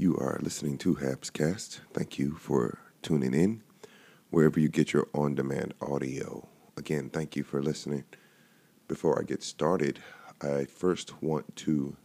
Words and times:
You 0.00 0.16
are 0.18 0.38
listening 0.40 0.78
to 0.78 0.94
Habscast. 0.94 1.80
Thank 1.92 2.20
you 2.20 2.36
for 2.36 2.78
tuning 3.02 3.34
in 3.34 3.64
wherever 4.30 4.60
you 4.60 4.68
get 4.68 4.92
your 4.92 5.08
on 5.12 5.34
demand 5.34 5.74
audio. 5.82 6.46
Again, 6.76 7.10
thank 7.10 7.34
you 7.34 7.42
for 7.42 7.60
listening. 7.60 8.04
Before 8.86 9.18
I 9.18 9.24
get 9.24 9.42
started, 9.42 9.98
I 10.40 10.66
first 10.66 11.20
want 11.20 11.56
to 11.56 11.96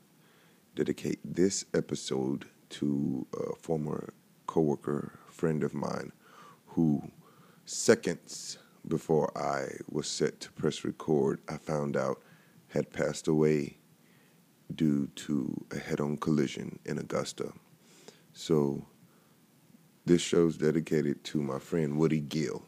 dedicate 0.74 1.20
this 1.24 1.66
episode 1.72 2.46
to 2.70 3.28
a 3.32 3.56
former 3.58 4.12
coworker, 4.48 5.20
friend 5.30 5.64
of 5.64 5.76
mine, 5.76 6.14
who 6.70 7.12
seconds 7.66 8.58
before 8.88 9.32
I 9.38 9.66
was 9.88 10.08
set 10.08 10.40
to 10.40 10.52
press 10.54 10.84
record, 10.84 11.42
I 11.48 11.58
found 11.58 11.96
out 11.96 12.24
had 12.70 12.92
passed 12.92 13.28
away 13.28 13.78
due 14.74 15.10
to 15.14 15.64
a 15.70 15.78
head 15.78 16.00
on 16.02 16.18
collision 16.18 16.80
in 16.86 16.98
Augusta. 16.98 17.54
So, 18.34 18.86
this 20.06 20.22
show's 20.22 20.58
dedicated 20.58 21.24
to 21.26 21.42
my 21.42 21.60
friend 21.60 21.98
Woody 21.98 22.20
Gill. 22.20 22.66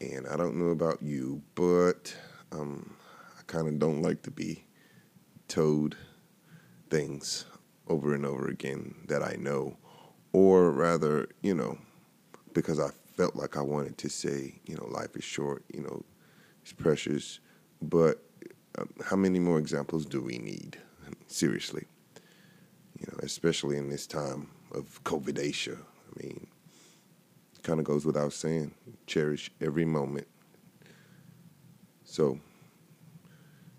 And 0.00 0.26
I 0.28 0.36
don't 0.36 0.56
know 0.56 0.70
about 0.70 1.02
you, 1.02 1.42
but 1.54 2.14
um, 2.52 2.94
I 3.38 3.42
kind 3.46 3.66
of 3.66 3.78
don't 3.78 4.00
like 4.00 4.22
to 4.22 4.30
be 4.30 4.64
told 5.48 5.96
things 6.88 7.46
over 7.88 8.14
and 8.14 8.24
over 8.24 8.46
again 8.46 8.94
that 9.08 9.22
I 9.22 9.36
know. 9.38 9.76
Or 10.32 10.70
rather, 10.70 11.28
you 11.42 11.54
know, 11.54 11.78
because 12.54 12.78
I 12.78 12.90
felt 13.16 13.36
like 13.36 13.56
I 13.56 13.60
wanted 13.60 13.98
to 13.98 14.08
say, 14.08 14.60
you 14.66 14.76
know, 14.76 14.86
life 14.86 15.16
is 15.16 15.24
short, 15.24 15.64
you 15.72 15.82
know, 15.82 16.04
it's 16.62 16.72
precious. 16.72 17.40
But 17.82 18.22
um, 18.78 18.88
how 19.04 19.16
many 19.16 19.40
more 19.40 19.58
examples 19.58 20.06
do 20.06 20.20
we 20.20 20.38
need? 20.38 20.78
Seriously. 21.26 21.86
You 23.04 23.12
know, 23.12 23.18
especially 23.22 23.76
in 23.76 23.90
this 23.90 24.06
time 24.06 24.48
of 24.72 25.02
COVIDatia. 25.04 25.76
I 25.76 26.22
mean, 26.22 26.46
kind 27.62 27.78
of 27.78 27.84
goes 27.84 28.06
without 28.06 28.32
saying. 28.32 28.72
Cherish 29.06 29.50
every 29.60 29.84
moment. 29.84 30.26
So, 32.04 32.38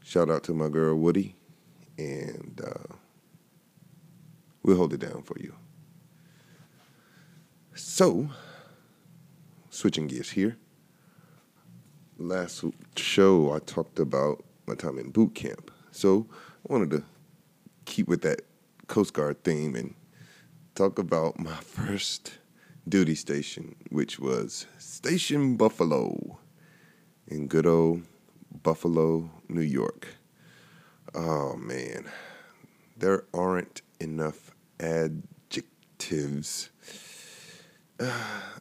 shout 0.03 0.29
out 0.29 0.43
to 0.43 0.53
my 0.53 0.69
girl 0.69 0.95
Woody, 0.95 1.35
and 1.97 2.61
uh, 2.63 2.93
we'll 4.61 4.77
hold 4.77 4.93
it 4.93 4.99
down 4.99 5.23
for 5.23 5.37
you. 5.39 5.55
So, 7.73 8.29
switching 9.71 10.07
gears 10.07 10.31
here. 10.31 10.57
Last 12.17 12.63
show, 12.95 13.53
I 13.53 13.59
talked 13.59 13.99
about 13.99 14.43
my 14.67 14.75
time 14.75 14.99
in 14.99 15.09
boot 15.09 15.33
camp. 15.33 15.71
So, 15.91 16.27
I 16.69 16.73
wanted 16.73 16.91
to 16.91 17.03
keep 17.85 18.07
with 18.07 18.21
that 18.21 18.41
Coast 18.87 19.13
Guard 19.13 19.43
theme 19.43 19.75
and 19.75 19.95
talk 20.75 20.99
about 20.99 21.39
my 21.39 21.55
first 21.61 22.37
duty 22.87 23.15
station, 23.15 23.75
which 23.89 24.19
was 24.19 24.67
Station 24.77 25.55
Buffalo 25.55 26.37
in 27.27 27.47
good 27.47 27.65
old 27.65 28.03
Buffalo, 28.63 29.29
New 29.49 29.61
York. 29.61 30.07
Oh 31.13 31.55
man, 31.55 32.05
there 32.97 33.23
aren't 33.33 33.81
enough 33.99 34.51
adjectives. 34.79 36.69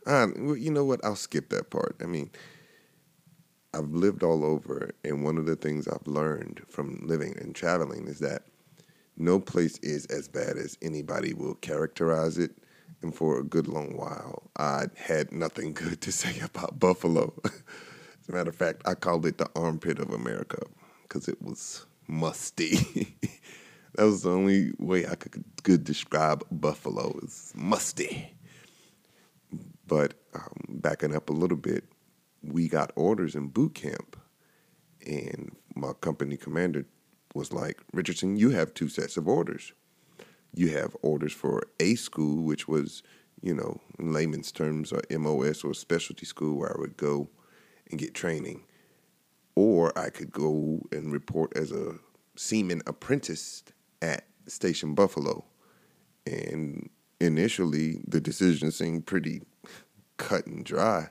Uh, 0.06 0.26
you 0.36 0.70
know 0.70 0.84
what? 0.84 1.02
I'll 1.02 1.16
skip 1.16 1.48
that 1.48 1.70
part. 1.70 1.96
I 2.02 2.04
mean, 2.04 2.30
I've 3.72 3.88
lived 3.88 4.22
all 4.22 4.44
over, 4.44 4.90
and 5.02 5.24
one 5.24 5.38
of 5.38 5.46
the 5.46 5.56
things 5.56 5.88
I've 5.88 6.06
learned 6.06 6.60
from 6.68 7.00
living 7.06 7.34
and 7.38 7.54
traveling 7.54 8.06
is 8.06 8.18
that 8.18 8.42
no 9.16 9.38
place 9.38 9.78
is 9.78 10.06
as 10.06 10.28
bad 10.28 10.56
as 10.56 10.76
anybody 10.82 11.34
will 11.34 11.54
characterize 11.54 12.38
it. 12.38 12.52
And 13.02 13.14
for 13.14 13.38
a 13.38 13.44
good 13.44 13.68
long 13.68 13.96
while, 13.96 14.50
I 14.56 14.86
had 14.96 15.30
nothing 15.30 15.72
good 15.74 16.00
to 16.02 16.12
say 16.12 16.40
about 16.40 16.78
Buffalo. 16.78 17.34
as 17.44 18.28
a 18.28 18.32
matter 18.32 18.50
of 18.50 18.56
fact, 18.56 18.82
I 18.86 18.94
called 18.94 19.26
it 19.26 19.38
the 19.38 19.50
armpit 19.54 19.98
of 19.98 20.10
America 20.10 20.62
because 21.02 21.28
it 21.28 21.40
was 21.42 21.86
musty. 22.08 22.76
that 23.94 24.04
was 24.04 24.22
the 24.22 24.30
only 24.30 24.72
way 24.78 25.06
I 25.06 25.14
could, 25.14 25.44
could 25.62 25.84
describe 25.84 26.44
Buffalo 26.50 27.18
is 27.22 27.52
musty. 27.54 28.34
But 29.86 30.14
um, 30.34 30.64
backing 30.68 31.14
up 31.14 31.28
a 31.28 31.34
little 31.34 31.58
bit, 31.58 31.84
we 32.42 32.68
got 32.68 32.90
orders 32.96 33.34
in 33.34 33.48
boot 33.48 33.74
camp, 33.74 34.16
and 35.06 35.54
my 35.74 35.92
company 36.00 36.36
commander 36.36 36.86
was 37.34 37.52
like, 37.52 37.80
Richardson, 37.92 38.36
you 38.36 38.50
have 38.50 38.72
two 38.72 38.88
sets 38.88 39.16
of 39.16 39.28
orders. 39.28 39.72
You 40.54 40.70
have 40.70 40.96
orders 41.02 41.32
for 41.32 41.64
A 41.80 41.96
school, 41.96 42.42
which 42.42 42.68
was, 42.68 43.02
you 43.42 43.52
know, 43.52 43.80
in 43.98 44.12
layman's 44.12 44.52
terms, 44.52 44.92
or 44.92 45.02
MOS 45.10 45.64
or 45.64 45.74
specialty 45.74 46.24
school 46.24 46.56
where 46.56 46.76
I 46.76 46.80
would 46.80 46.96
go 46.96 47.28
and 47.90 47.98
get 47.98 48.14
training. 48.14 48.62
Or 49.56 49.96
I 49.98 50.10
could 50.10 50.32
go 50.32 50.80
and 50.92 51.12
report 51.12 51.56
as 51.56 51.72
a 51.72 51.96
seaman 52.36 52.82
apprentice 52.86 53.64
at 54.00 54.26
Station 54.46 54.94
Buffalo. 54.94 55.44
And 56.26 56.88
initially, 57.20 58.00
the 58.06 58.20
decision 58.20 58.70
seemed 58.70 59.06
pretty 59.06 59.42
cut 60.16 60.46
and 60.46 60.64
dry. 60.64 61.08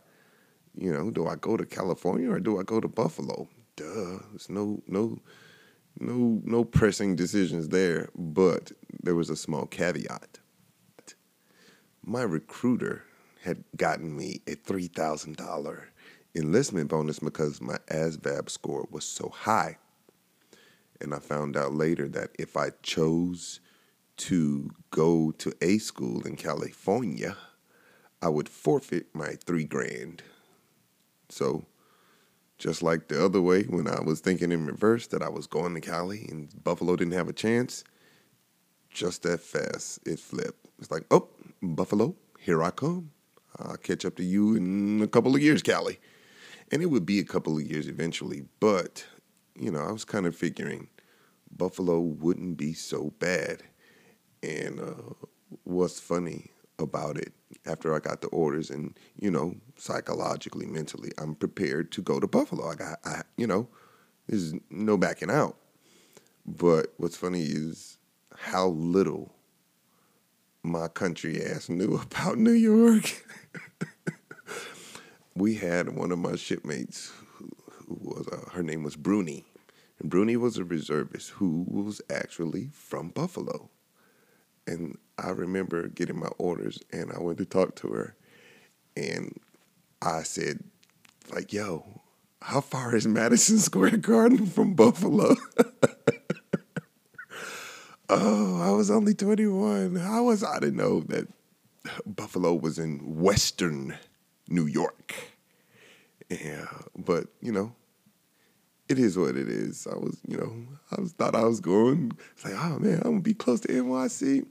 You 0.76 0.92
know, 0.92 1.12
do 1.12 1.28
I 1.28 1.36
go 1.36 1.58
to 1.58 1.66
California 1.66 2.32
or 2.32 2.40
do 2.40 2.60
I 2.60 2.64
go 2.64 2.80
to 2.80 2.88
Buffalo? 2.88 3.48
Duh, 3.76 4.20
there's 4.32 4.50
no 4.50 4.82
no 4.88 5.20
no 6.00 6.42
no 6.44 6.64
pressing 6.64 7.16
decisions 7.16 7.70
there, 7.70 8.10
but 8.16 8.72
there 9.02 9.16
was 9.16 9.30
a 9.30 9.36
small 9.36 9.66
caveat. 9.66 10.40
My 12.06 12.24
recruiter 12.24 13.04
had 13.44 13.64
gotten 13.76 14.16
me 14.16 14.42
a 14.48 14.56
three 14.56 14.88
thousand 14.88 15.38
dollar 15.38 15.90
enlistment 16.36 16.90
bonus 16.90 17.20
because 17.20 17.62
my 17.62 17.78
ASVAB 17.88 18.50
score 18.50 18.88
was 18.90 19.06
so 19.06 19.30
high. 19.30 19.78
And 21.00 21.14
I 21.14 21.20
found 21.20 21.58
out 21.58 21.74
later 21.74 22.08
that 22.10 22.32
if 22.40 22.56
I 22.56 22.72
chose 22.82 23.60
to 24.18 24.72
go 24.92 25.32
to 25.32 25.54
a 25.62 25.78
school 25.78 26.26
in 26.26 26.36
California, 26.36 27.36
I 28.22 28.30
would 28.30 28.48
forfeit 28.48 29.08
my 29.14 29.36
three 29.46 29.66
grand. 29.66 30.24
So 31.30 31.66
just 32.64 32.82
like 32.82 33.10
the 33.10 33.24
other 33.24 33.42
way, 33.42 33.64
when 33.64 33.90
I 33.90 34.00
was 34.00 34.22
thinking 34.22 34.54
in 34.54 34.66
reverse 34.66 35.08
that 35.08 35.22
I 35.22 35.28
was 35.28 35.48
going 35.48 35.74
to 35.74 35.82
Cali 35.82 36.26
and 36.32 36.48
Buffalo 36.64 36.96
didn't 36.96 37.12
have 37.12 37.28
a 37.28 37.34
chance, 37.34 37.84
just 38.90 39.24
that 39.24 39.42
fast 39.42 40.00
it 40.08 40.18
flipped. 40.18 40.66
It's 40.80 40.90
like, 40.90 41.04
oh, 41.12 41.28
Buffalo, 41.62 42.16
here 42.40 42.64
I 42.64 42.72
come. 42.72 43.12
I'll 43.60 43.76
catch 43.76 44.06
up 44.06 44.16
to 44.16 44.24
you 44.24 44.56
in 44.56 45.02
a 45.02 45.08
couple 45.08 45.36
of 45.36 45.42
years, 45.42 45.62
Cali. 45.62 46.00
And 46.72 46.82
it 46.82 46.86
would 46.86 47.06
be 47.06 47.20
a 47.20 47.26
couple 47.26 47.58
of 47.58 47.64
years 47.64 47.90
eventually, 47.90 48.46
but, 48.62 49.06
you 49.60 49.70
know, 49.70 49.82
I 49.82 49.92
was 49.92 50.06
kind 50.06 50.26
of 50.26 50.34
figuring 50.34 50.88
Buffalo 51.52 52.00
wouldn't 52.00 52.56
be 52.56 52.72
so 52.72 53.12
bad. 53.20 53.62
And 54.42 54.80
uh, 54.80 55.28
what's 55.66 56.00
funny 56.00 56.53
about 56.84 57.18
it 57.18 57.34
after 57.66 57.96
I 57.96 58.00
got 58.00 58.22
the 58.22 58.28
orders 58.28 58.70
and, 58.70 58.98
you 59.20 59.32
know, 59.32 59.56
psychologically, 59.78 60.66
mentally, 60.66 61.12
I'm 61.18 61.36
prepared 61.36 61.92
to 61.94 62.02
go 62.02 62.20
to 62.20 62.28
Buffalo. 62.28 62.70
I 62.70 62.76
got, 62.76 63.00
I, 63.06 63.22
you 63.38 63.48
know, 63.48 63.68
there's 64.28 64.54
no 64.70 64.98
backing 64.98 65.32
out. 65.32 65.58
But 66.46 66.94
what's 66.98 67.18
funny 67.18 67.44
is 67.44 67.98
how 68.36 68.68
little 68.68 69.34
my 70.62 70.88
country 70.88 71.42
ass 71.44 71.70
knew 71.70 71.96
about 72.02 72.38
New 72.38 72.52
York. 72.52 73.26
we 75.36 75.56
had 75.56 75.96
one 75.96 76.12
of 76.12 76.20
my 76.20 76.36
shipmates 76.36 77.12
who, 77.36 77.50
who 77.72 77.98
was, 78.02 78.28
uh, 78.28 78.50
her 78.52 78.64
name 78.64 78.84
was 78.84 78.96
Bruni. 78.96 79.46
And 80.00 80.10
Bruni 80.10 80.38
was 80.38 80.58
a 80.58 80.64
reservist 80.64 81.32
who 81.32 81.66
was 81.68 82.02
actually 82.10 82.70
from 82.72 83.10
Buffalo. 83.10 83.70
And 84.66 84.98
I 85.18 85.30
remember 85.30 85.88
getting 85.88 86.20
my 86.20 86.30
orders 86.38 86.80
and 86.92 87.12
I 87.12 87.20
went 87.20 87.38
to 87.38 87.46
talk 87.46 87.76
to 87.78 87.88
her 87.90 88.16
and 88.96 89.40
I 90.02 90.24
said, 90.24 90.64
like, 91.34 91.54
yo, 91.54 92.02
how 92.42 92.62
far 92.62 92.96
is 92.96 93.08
Madison 93.08 93.58
Square 93.60 93.98
Garden 93.98 94.46
from 94.46 94.74
Buffalo? 94.74 95.36
oh, 98.10 98.62
I 98.62 98.72
was 98.72 98.92
only 98.92 99.14
21. 99.14 99.96
How 99.96 100.24
was 100.24 100.44
I 100.44 100.60
to 100.60 100.72
know 100.72 101.02
that 101.02 101.28
Buffalo 102.06 102.54
was 102.54 102.78
in 102.78 103.22
western 103.22 103.98
New 104.50 104.66
York? 104.66 105.16
Yeah, 106.30 106.68
but 106.98 107.28
you 107.42 107.52
know, 107.52 107.74
it 108.90 109.00
is 109.00 109.18
what 109.18 109.36
it 109.36 109.48
is. 109.48 109.88
I 109.90 109.96
was, 109.96 110.20
you 110.28 110.38
know, 110.38 110.54
I 110.92 111.02
was 111.02 111.14
thought 111.14 111.36
I 111.36 111.44
was 111.44 111.60
going. 111.60 112.12
It's 112.34 112.46
like, 112.46 112.56
oh 112.56 112.80
man, 112.80 112.98
I'm 112.98 113.12
gonna 113.12 113.22
be 113.22 113.34
close 113.34 113.62
to 113.62 113.68
NYC. 113.68 114.46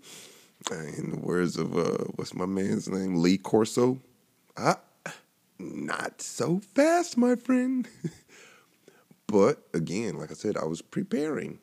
In 0.70 1.10
the 1.10 1.18
words 1.18 1.56
of 1.56 1.76
uh, 1.76 2.04
what's 2.14 2.34
my 2.34 2.46
man's 2.46 2.88
name, 2.88 3.16
Lee 3.16 3.36
Corso, 3.36 3.98
ah, 4.56 4.80
not 5.58 6.22
so 6.22 6.60
fast, 6.60 7.16
my 7.16 7.34
friend. 7.34 7.88
but 9.26 9.66
again, 9.74 10.16
like 10.16 10.30
I 10.30 10.34
said, 10.34 10.56
I 10.56 10.64
was 10.64 10.80
preparing. 10.80 11.58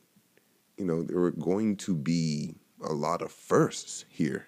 You 0.78 0.86
know, 0.86 1.02
there 1.02 1.20
were 1.20 1.32
going 1.32 1.78
to 1.78 1.96
be 1.96 2.56
a 2.84 2.94
lot 2.94 3.22
of 3.22 3.32
firsts 3.32 4.06
here. 4.10 4.48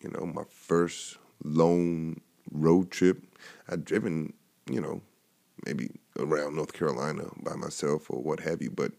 You 0.00 0.10
know, 0.10 0.26
my 0.26 0.44
first 0.48 1.18
lone 1.42 2.20
road 2.50 2.90
trip. 2.90 3.22
I'd 3.68 3.84
driven, 3.84 4.34
you 4.70 4.80
know, 4.80 5.00
maybe 5.64 5.90
around 6.18 6.56
North 6.56 6.72
Carolina 6.72 7.24
by 7.42 7.54
myself 7.54 8.10
or 8.10 8.22
what 8.22 8.40
have 8.40 8.62
you, 8.62 8.70
but 8.70 8.92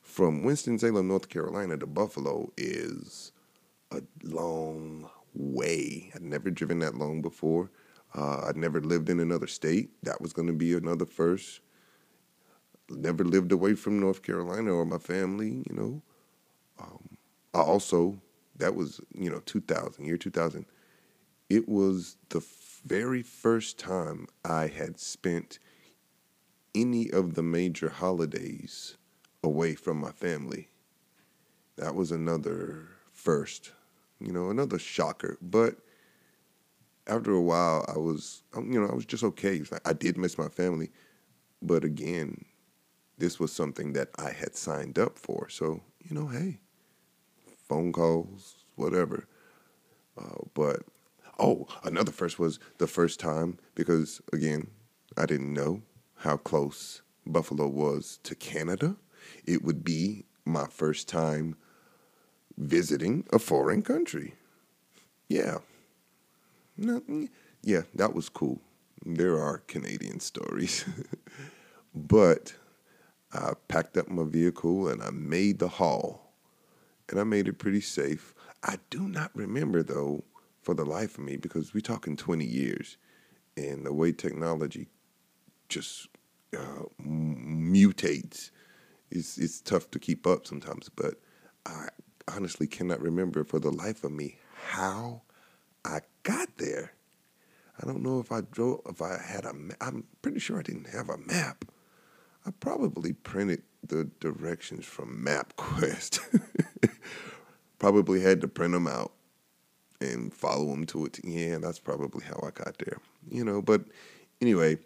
from 0.00 0.42
Winston-Salem, 0.42 1.06
North 1.06 1.28
Carolina 1.28 1.76
to 1.76 1.86
Buffalo 1.86 2.50
is 2.56 3.32
a 3.90 4.02
long 4.22 5.08
way. 5.34 6.10
I'd 6.14 6.22
never 6.22 6.50
driven 6.50 6.78
that 6.80 6.94
long 6.94 7.22
before. 7.22 7.70
Uh, 8.14 8.46
I'd 8.46 8.56
never 8.56 8.80
lived 8.80 9.08
in 9.08 9.20
another 9.20 9.46
state. 9.46 9.90
That 10.02 10.20
was 10.20 10.32
going 10.32 10.48
to 10.48 10.54
be 10.54 10.74
another 10.74 11.06
first. 11.06 11.60
Never 12.90 13.24
lived 13.24 13.52
away 13.52 13.74
from 13.74 14.00
North 14.00 14.22
Carolina 14.22 14.72
or 14.72 14.84
my 14.84 14.98
family, 14.98 15.62
you 15.68 15.74
know. 15.74 16.02
Um, 16.80 17.18
I 17.52 17.60
also, 17.60 18.20
that 18.56 18.74
was, 18.74 19.00
you 19.14 19.30
know, 19.30 19.40
2000, 19.44 20.04
year 20.04 20.16
2000. 20.16 20.64
It 21.50 21.68
was 21.68 22.16
the 22.30 22.42
very 22.84 23.22
first 23.22 23.78
time 23.78 24.26
I 24.44 24.68
had 24.68 24.98
spent 24.98 25.58
any 26.74 27.10
of 27.10 27.34
the 27.34 27.42
major 27.42 27.88
holidays 27.88 28.96
away 29.42 29.74
from 29.74 29.98
my 29.98 30.12
family. 30.12 30.68
That 31.76 31.94
was 31.94 32.10
another 32.10 32.88
first, 33.12 33.72
you 34.20 34.32
know, 34.32 34.50
another 34.50 34.78
shocker. 34.78 35.38
But 35.40 35.76
after 37.06 37.32
a 37.32 37.42
while, 37.42 37.84
I 37.88 37.98
was, 37.98 38.42
um, 38.54 38.72
you 38.72 38.80
know, 38.80 38.88
I 38.88 38.94
was 38.94 39.06
just 39.06 39.24
okay. 39.24 39.62
I 39.84 39.92
did 39.92 40.16
miss 40.16 40.38
my 40.38 40.48
family, 40.48 40.90
but 41.62 41.84
again, 41.84 42.44
this 43.16 43.40
was 43.40 43.52
something 43.52 43.92
that 43.94 44.08
I 44.18 44.30
had 44.30 44.54
signed 44.54 44.98
up 44.98 45.18
for. 45.18 45.48
So, 45.48 45.80
you 46.08 46.14
know, 46.14 46.28
hey, 46.28 46.60
phone 47.68 47.92
calls, 47.92 48.64
whatever. 48.76 49.26
Uh, 50.18 50.42
but 50.54 50.82
oh, 51.38 51.66
another 51.84 52.12
first 52.12 52.38
was 52.38 52.58
the 52.78 52.86
first 52.86 53.20
time 53.20 53.58
because 53.74 54.20
again, 54.32 54.68
I 55.16 55.26
didn't 55.26 55.52
know 55.52 55.82
how 56.16 56.36
close 56.36 57.02
Buffalo 57.26 57.66
was 57.66 58.18
to 58.24 58.34
Canada. 58.34 58.96
It 59.44 59.62
would 59.62 59.84
be 59.84 60.24
my 60.44 60.66
first 60.66 61.08
time 61.08 61.56
visiting 62.58 63.24
a 63.32 63.38
foreign 63.38 63.82
country. 63.82 64.34
Yeah. 65.28 65.58
yeah, 66.76 67.82
that 67.94 68.14
was 68.14 68.28
cool. 68.28 68.60
There 69.06 69.40
are 69.40 69.58
Canadian 69.68 70.20
stories. 70.20 70.84
but 71.94 72.54
I 73.32 73.52
packed 73.68 73.96
up 73.96 74.08
my 74.08 74.24
vehicle 74.24 74.88
and 74.88 75.02
I 75.02 75.10
made 75.10 75.60
the 75.60 75.68
haul. 75.68 76.32
And 77.08 77.18
I 77.18 77.24
made 77.24 77.48
it 77.48 77.58
pretty 77.58 77.80
safe. 77.80 78.34
I 78.62 78.78
do 78.90 79.08
not 79.08 79.30
remember, 79.34 79.82
though, 79.82 80.24
for 80.60 80.74
the 80.74 80.84
life 80.84 81.16
of 81.16 81.24
me, 81.24 81.36
because 81.36 81.72
we're 81.72 81.80
talking 81.80 82.16
20 82.16 82.44
years. 82.44 82.98
And 83.56 83.86
the 83.86 83.94
way 83.94 84.12
technology 84.12 84.88
just 85.68 86.08
uh, 86.56 86.84
mutates, 87.02 88.50
it's, 89.10 89.38
it's 89.38 89.60
tough 89.60 89.90
to 89.92 89.98
keep 89.98 90.26
up 90.26 90.46
sometimes. 90.46 90.90
But 90.90 91.14
I 91.64 91.88
honestly 92.34 92.66
cannot 92.66 93.00
remember 93.00 93.44
for 93.44 93.58
the 93.58 93.70
life 93.70 94.04
of 94.04 94.12
me 94.12 94.38
how 94.68 95.22
I 95.84 96.00
got 96.22 96.56
there. 96.58 96.92
I 97.80 97.86
don't 97.86 98.02
know 98.02 98.18
if 98.18 98.32
I 98.32 98.40
drove, 98.40 98.80
if 98.88 99.00
I 99.00 99.18
had 99.24 99.44
a, 99.44 99.52
I'm 99.80 100.04
pretty 100.22 100.40
sure 100.40 100.58
I 100.58 100.62
didn't 100.62 100.88
have 100.88 101.08
a 101.08 101.18
map. 101.18 101.64
I 102.44 102.50
probably 102.50 103.12
printed 103.12 103.62
the 103.86 104.10
directions 104.20 104.84
from 104.84 105.24
MapQuest. 105.24 106.20
probably 107.78 108.20
had 108.20 108.40
to 108.40 108.48
print 108.48 108.72
them 108.72 108.86
out 108.86 109.12
and 110.00 110.32
follow 110.34 110.66
them 110.66 110.86
to 110.86 111.06
it. 111.06 111.20
Yeah, 111.24 111.58
that's 111.58 111.78
probably 111.78 112.24
how 112.24 112.40
I 112.42 112.50
got 112.50 112.78
there. 112.78 112.98
You 113.30 113.44
know, 113.44 113.62
but 113.62 113.82
anyway, 114.40 114.78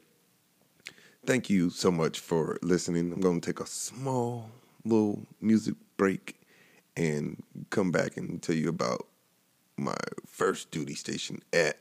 thank 1.25 1.49
you 1.49 1.71
so 1.71 1.91
much 1.91 2.21
for 2.21 2.59
listening. 2.63 3.13
I'm 3.13 3.21
going 3.21 3.41
to 3.41 3.47
take 3.47 3.61
a 3.61 3.67
small 3.67 4.51
little 4.85 5.27
music 5.41 5.75
break 5.97 6.37
and 6.97 7.43
come 7.71 7.91
back 7.91 8.17
and 8.17 8.43
tell 8.43 8.55
you 8.55 8.69
about 8.69 9.07
my 9.77 9.97
first 10.27 10.71
duty 10.71 10.95
station 10.95 11.41
at 11.53 11.79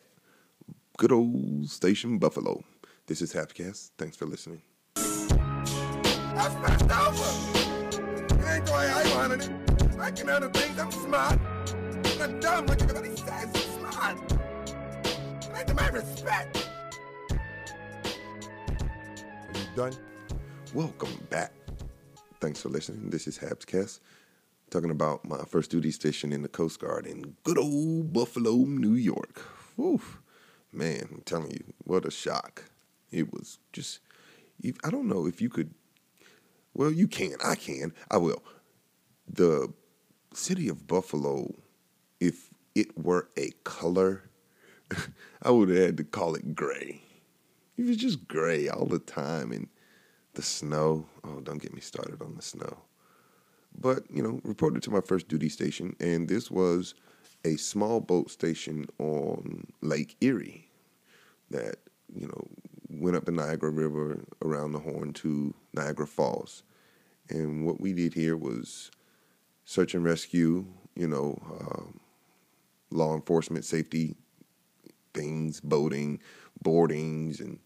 good 0.97 1.11
old 1.11 1.69
Station 1.69 2.17
Buffalo. 2.17 2.63
This 3.07 3.21
is 3.21 3.33
Habscast. 3.33 3.91
Thanks 3.97 4.15
for 4.15 4.25
listening. 4.25 4.61
That's 4.95 6.55
messed 6.61 6.91
over. 6.91 7.23
It 8.39 8.45
ain't 8.47 8.65
the 8.65 8.71
way 8.71 8.89
I 8.89 9.15
wanted 9.15 9.41
it. 9.41 9.51
I 9.99 10.11
can 10.11 10.27
handle 10.27 10.49
things. 10.49 10.79
I'm 10.79 10.91
smart. 10.91 11.39
I'm 12.05 12.17
not 12.17 12.41
dumb 12.41 12.65
like 12.67 12.81
everybody 12.81 13.15
says. 13.15 13.49
I'm 13.53 13.91
smart. 13.91 14.31
And 15.45 15.55
I 15.55 15.63
demand 15.63 15.93
respect. 15.93 16.69
Are 17.31 17.37
you 19.53 19.65
done? 19.75 19.93
Welcome 20.73 21.27
back. 21.29 21.53
Thanks 22.39 22.61
for 22.61 22.69
listening. 22.69 23.09
This 23.09 23.27
is 23.27 23.37
Habscast 23.37 23.99
talking 24.71 24.89
about 24.89 25.27
my 25.27 25.43
first 25.47 25.69
duty 25.69 25.91
station 25.91 26.31
in 26.31 26.41
the 26.41 26.47
Coast 26.47 26.79
Guard 26.79 27.05
in 27.05 27.35
good 27.43 27.57
old 27.57 28.13
Buffalo, 28.13 28.55
New 28.55 28.93
York. 28.93 29.45
Oof, 29.77 30.21
man, 30.71 31.09
I'm 31.11 31.21
telling 31.25 31.51
you, 31.51 31.73
what 31.83 32.05
a 32.05 32.11
shock. 32.11 32.63
It 33.11 33.33
was 33.33 33.59
just, 33.73 33.99
I 34.83 34.89
don't 34.89 35.09
know 35.09 35.27
if 35.27 35.41
you 35.41 35.49
could, 35.49 35.73
well, 36.73 36.89
you 36.89 37.07
can, 37.07 37.35
I 37.43 37.55
can, 37.55 37.93
I 38.09 38.17
will. 38.17 38.41
The 39.27 39.73
city 40.33 40.69
of 40.69 40.87
Buffalo, 40.87 41.53
if 42.21 42.49
it 42.73 42.97
were 42.97 43.27
a 43.37 43.51
color, 43.65 44.29
I 45.43 45.51
would 45.51 45.67
have 45.67 45.77
had 45.77 45.97
to 45.97 46.05
call 46.05 46.35
it 46.35 46.55
gray. 46.55 47.01
It 47.77 47.83
was 47.83 47.97
just 47.97 48.25
gray 48.25 48.69
all 48.69 48.85
the 48.85 48.99
time. 48.99 49.51
And 49.51 49.67
the 50.33 50.41
snow, 50.41 51.07
oh, 51.25 51.41
don't 51.41 51.61
get 51.61 51.73
me 51.73 51.81
started 51.81 52.21
on 52.21 52.35
the 52.35 52.41
snow. 52.41 52.77
But, 53.79 54.03
you 54.11 54.21
know, 54.21 54.39
reported 54.43 54.83
to 54.83 54.91
my 54.91 55.01
first 55.01 55.27
duty 55.27 55.49
station, 55.49 55.95
and 55.99 56.27
this 56.27 56.51
was 56.51 56.93
a 57.45 57.55
small 57.55 57.99
boat 57.99 58.29
station 58.29 58.85
on 58.99 59.67
Lake 59.81 60.15
Erie 60.21 60.69
that, 61.49 61.77
you 62.13 62.27
know, 62.27 62.47
went 62.89 63.15
up 63.15 63.25
the 63.25 63.31
Niagara 63.31 63.71
River 63.71 64.23
around 64.43 64.73
the 64.73 64.79
Horn 64.79 65.13
to 65.13 65.53
Niagara 65.73 66.07
Falls. 66.07 66.63
And 67.29 67.65
what 67.65 67.79
we 67.79 67.93
did 67.93 68.13
here 68.13 68.35
was 68.35 68.91
search 69.65 69.95
and 69.95 70.03
rescue, 70.03 70.65
you 70.95 71.07
know, 71.07 71.41
um, 71.59 71.99
law 72.91 73.15
enforcement 73.15 73.65
safety 73.65 74.15
things, 75.13 75.59
boating, 75.59 76.19
boardings, 76.61 77.39
and 77.39 77.59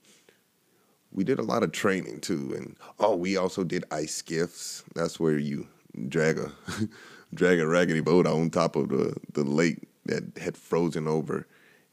we 1.11 1.23
did 1.23 1.39
a 1.39 1.43
lot 1.43 1.63
of 1.63 1.71
training 1.71 2.19
too. 2.21 2.53
And 2.55 2.75
oh, 2.99 3.15
we 3.15 3.37
also 3.37 3.63
did 3.63 3.85
ice 3.91 4.13
skiffs. 4.13 4.83
That's 4.93 5.19
where 5.19 5.37
you 5.37 5.67
drag 6.07 6.37
a 6.37 6.51
drag 7.33 7.59
a 7.59 7.67
raggedy 7.67 8.01
boat 8.01 8.27
on 8.27 8.49
top 8.49 8.75
of 8.75 8.89
the, 8.89 9.15
the 9.33 9.43
lake 9.43 9.87
that 10.05 10.37
had 10.37 10.57
frozen 10.57 11.07
over 11.07 11.47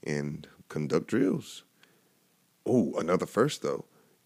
and 0.05 0.47
conduct 0.69 1.09
drills. 1.09 1.65
Oh, 2.67 2.95
another 2.99 3.27
first 3.27 3.63
though. 3.63 3.85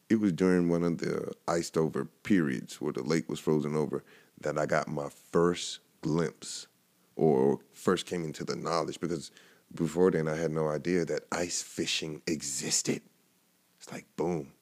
It 0.09 0.21
was 0.21 0.33
during 0.33 0.68
one 0.68 0.85
of 0.85 0.99
the 0.99 1.33
iced 1.49 1.76
over 1.76 2.04
periods 2.23 2.80
where 2.80 2.92
the 2.92 3.02
lake 3.02 3.28
was 3.28 3.40
frozen 3.40 3.75
over 3.75 4.04
that 4.40 4.59
I 4.59 4.66
got 4.66 4.87
my 4.87 5.09
first 5.33 5.80
glimpse 6.00 6.68
or 7.16 7.59
first 7.73 8.06
came 8.06 8.25
into 8.25 8.45
the 8.45 8.54
knowledge 8.54 9.00
because 9.00 9.33
before 9.75 10.12
then 10.12 10.28
I 10.28 10.37
had 10.37 10.52
no 10.52 10.68
idea 10.68 11.04
that 11.06 11.25
ice 11.33 11.61
fishing 11.62 12.23
existed. 12.26 13.02
It's 13.78 13.90
like 13.90 14.06
boom, 14.16 14.52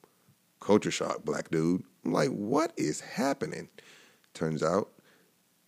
culture 0.59 0.91
shock, 0.91 1.23
black 1.23 1.51
dude. 1.51 1.83
I'm 2.03 2.13
like, 2.13 2.29
what 2.29 2.71
is 2.75 3.01
happening? 3.01 3.69
Turns 4.33 4.63
out 4.63 4.89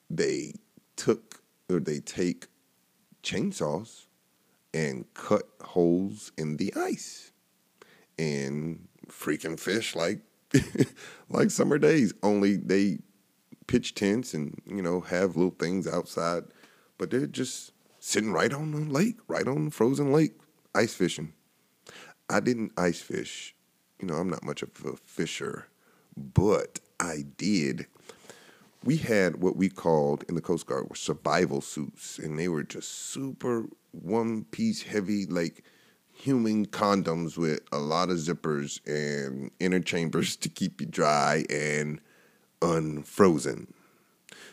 they 0.10 0.54
took 0.96 1.42
or 1.70 1.80
they 1.80 2.00
take 2.00 2.48
chainsaws 3.24 4.06
and 4.74 5.06
cut 5.14 5.44
holes 5.62 6.32
in 6.38 6.58
the 6.58 6.74
ice 6.76 7.32
and 8.18 8.88
freaking 9.08 9.60
fish 9.60 9.96
like 9.96 10.22
like 11.30 11.52
summer 11.52 11.78
days. 11.78 12.14
Only 12.24 12.56
they 12.56 13.00
pitch 13.68 13.96
tents 13.96 14.34
and 14.34 14.60
you 14.66 14.82
know 14.82 15.02
have 15.02 15.36
little 15.36 15.56
things 15.60 15.88
outside 15.88 16.44
but 16.98 17.12
they're 17.12 17.28
just 17.28 17.74
sitting 18.00 18.32
right 18.32 18.54
on 18.54 18.72
the 18.72 18.80
lake 18.92 19.18
right 19.28 19.48
on 19.48 19.66
the 19.66 19.72
frozen 19.72 20.12
lake 20.12 20.40
ice 20.74 20.94
fishing. 20.94 21.34
I 22.30 22.40
didn't 22.40 22.72
ice 22.78 23.02
fish. 23.02 23.56
You 24.00 24.08
know 24.08 24.16
i'm 24.16 24.30
not 24.30 24.44
much 24.44 24.62
of 24.62 24.70
a 24.86 24.96
fisher 24.96 25.68
but 26.16 26.80
i 27.00 27.26
did 27.38 27.88
we 28.84 28.98
had 28.98 29.42
what 29.42 29.56
we 29.56 29.70
called 29.70 30.24
in 30.30 30.36
the 30.36 30.42
Coast 30.42 30.66
Guard 30.66 30.90
were 30.90 30.96
survival 30.96 31.62
suits, 31.62 32.20
and 32.20 32.38
they 32.38 32.48
were 32.48 32.64
just 32.64 32.92
super 32.92 33.66
one 33.92 34.46
piece 34.46 34.84
heavy, 34.84 35.26
like 35.26 35.64
human 36.12 36.66
condoms 36.66 37.38
with 37.38 37.60
a 37.72 37.78
lot 37.78 38.10
of 38.10 38.18
zippers 38.18 38.80
and 38.86 39.52
inner 39.60 39.80
chambers 39.80 40.36
to 40.38 40.50
keep 40.50 40.82
you 40.82 40.88
dry 40.88 41.46
and 41.50 42.02
unfrozen. 42.62 43.74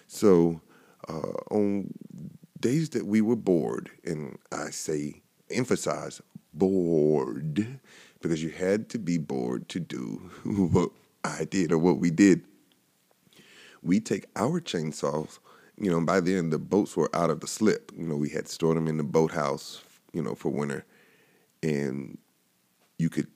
So 0.06 0.60
uh, 1.08 1.32
on 1.50 1.92
days 2.60 2.90
that 2.90 3.06
we 3.06 3.20
were 3.20 3.36
bored, 3.36 3.90
and 4.04 4.38
I 4.52 4.70
say 4.70 5.22
emphasize 5.50 6.20
bored 6.52 7.80
because 8.20 8.42
you 8.42 8.50
had 8.50 8.88
to 8.90 8.98
be 8.98 9.18
bored 9.18 9.68
to 9.70 9.80
do 9.80 10.30
what 10.44 10.90
I 11.24 11.44
did 11.44 11.72
or 11.72 11.78
what 11.78 11.98
we 11.98 12.10
did. 12.10 12.44
We 13.84 14.00
take 14.00 14.26
our 14.34 14.60
chainsaws, 14.60 15.38
you 15.78 15.90
know, 15.90 16.00
by 16.00 16.20
then 16.20 16.50
the 16.50 16.58
boats 16.58 16.96
were 16.96 17.14
out 17.14 17.30
of 17.30 17.40
the 17.40 17.46
slip. 17.46 17.92
You 17.96 18.06
know, 18.06 18.16
we 18.16 18.30
had 18.30 18.48
stored 18.48 18.76
them 18.76 18.88
in 18.88 18.96
the 18.96 19.04
boathouse, 19.04 19.82
you 20.12 20.22
know, 20.22 20.34
for 20.34 20.48
winter. 20.48 20.86
And 21.62 22.18
you 22.98 23.10
could 23.10 23.28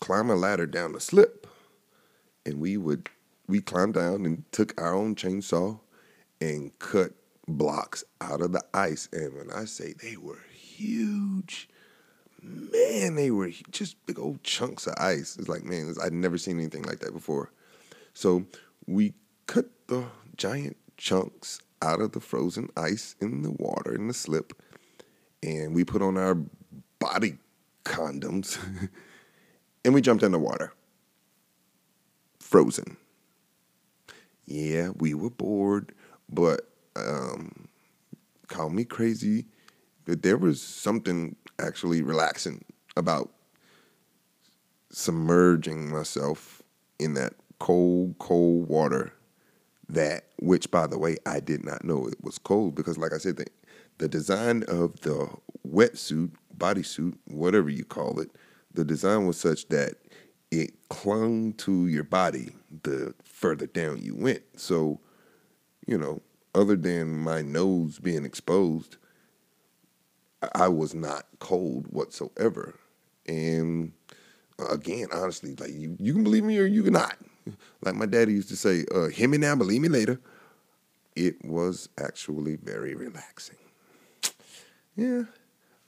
climb 0.00 0.30
a 0.30 0.36
ladder 0.36 0.66
down 0.66 0.92
the 0.92 1.00
slip. 1.00 1.46
And 2.44 2.60
we 2.60 2.76
would, 2.76 3.08
we 3.48 3.60
climbed 3.60 3.94
down 3.94 4.26
and 4.26 4.44
took 4.52 4.78
our 4.80 4.94
own 4.94 5.14
chainsaw 5.14 5.80
and 6.40 6.78
cut 6.78 7.12
blocks 7.48 8.04
out 8.20 8.42
of 8.42 8.52
the 8.52 8.62
ice. 8.74 9.08
And 9.12 9.34
when 9.34 9.50
I 9.50 9.64
say 9.64 9.94
they 9.94 10.16
were 10.16 10.44
huge, 10.52 11.68
man, 12.42 13.14
they 13.14 13.30
were 13.30 13.50
just 13.70 14.04
big 14.06 14.18
old 14.18 14.42
chunks 14.42 14.86
of 14.86 14.94
ice. 14.98 15.36
It's 15.38 15.48
like, 15.48 15.64
man, 15.64 15.94
I'd 16.02 16.12
never 16.12 16.38
seen 16.38 16.58
anything 16.58 16.82
like 16.82 17.00
that 17.00 17.12
before. 17.12 17.50
So 18.12 18.44
we 18.86 19.14
cut 19.46 19.66
the 19.86 20.06
giant 20.36 20.76
chunks 20.96 21.60
out 21.82 22.00
of 22.00 22.12
the 22.12 22.20
frozen 22.20 22.68
ice 22.76 23.14
in 23.20 23.42
the 23.42 23.50
water 23.50 23.94
in 23.94 24.08
the 24.08 24.14
slip, 24.14 24.52
and 25.42 25.74
we 25.74 25.84
put 25.84 26.02
on 26.02 26.16
our 26.16 26.36
body 26.98 27.38
condoms, 27.84 28.58
and 29.84 29.94
we 29.94 30.00
jumped 30.00 30.22
in 30.22 30.32
the 30.32 30.38
water. 30.38 30.72
Frozen. 32.40 32.96
Yeah, 34.46 34.90
we 34.96 35.14
were 35.14 35.30
bored, 35.30 35.92
but 36.28 36.68
um, 36.94 37.68
call 38.48 38.70
me 38.70 38.84
crazy, 38.84 39.46
but 40.04 40.22
there 40.22 40.36
was 40.36 40.62
something 40.62 41.36
actually 41.58 42.02
relaxing 42.02 42.64
about 42.96 43.32
submerging 44.90 45.90
myself 45.90 46.62
in 46.98 47.14
that 47.14 47.34
cold, 47.58 48.14
cold 48.18 48.68
water. 48.68 49.12
That, 49.88 50.24
which 50.38 50.70
by 50.70 50.86
the 50.86 50.98
way, 50.98 51.16
I 51.26 51.40
did 51.40 51.64
not 51.64 51.84
know 51.84 52.06
it 52.06 52.22
was 52.22 52.38
cold 52.38 52.74
because, 52.74 52.98
like 52.98 53.12
I 53.12 53.18
said, 53.18 53.36
the, 53.36 53.46
the 53.98 54.08
design 54.08 54.64
of 54.68 55.00
the 55.00 55.28
wetsuit, 55.66 56.32
bodysuit, 56.56 57.16
whatever 57.26 57.70
you 57.70 57.84
call 57.84 58.18
it, 58.20 58.30
the 58.74 58.84
design 58.84 59.26
was 59.26 59.38
such 59.38 59.68
that 59.68 59.94
it 60.50 60.74
clung 60.88 61.52
to 61.54 61.86
your 61.86 62.04
body 62.04 62.50
the 62.82 63.14
further 63.24 63.66
down 63.66 64.02
you 64.02 64.14
went. 64.14 64.42
So, 64.56 65.00
you 65.86 65.98
know, 65.98 66.20
other 66.54 66.76
than 66.76 67.18
my 67.18 67.42
nose 67.42 67.98
being 67.98 68.24
exposed, 68.24 68.96
I 70.54 70.68
was 70.68 70.94
not 70.94 71.26
cold 71.38 71.86
whatsoever. 71.88 72.78
And 73.26 73.92
again, 74.70 75.08
honestly, 75.12 75.54
like 75.56 75.72
you, 75.72 75.96
you 75.98 76.12
can 76.12 76.24
believe 76.24 76.44
me 76.44 76.58
or 76.58 76.66
you 76.66 76.82
cannot. 76.82 77.16
Like 77.82 77.94
my 77.94 78.06
daddy 78.06 78.32
used 78.32 78.48
to 78.48 78.56
say, 78.56 78.84
uh, 78.94 79.06
"Hear 79.06 79.28
me 79.28 79.38
now, 79.38 79.54
believe 79.56 79.82
me 79.82 79.88
later." 79.88 80.20
It 81.14 81.44
was 81.44 81.88
actually 81.98 82.56
very 82.56 82.94
relaxing. 82.94 83.56
Yeah, 84.96 85.24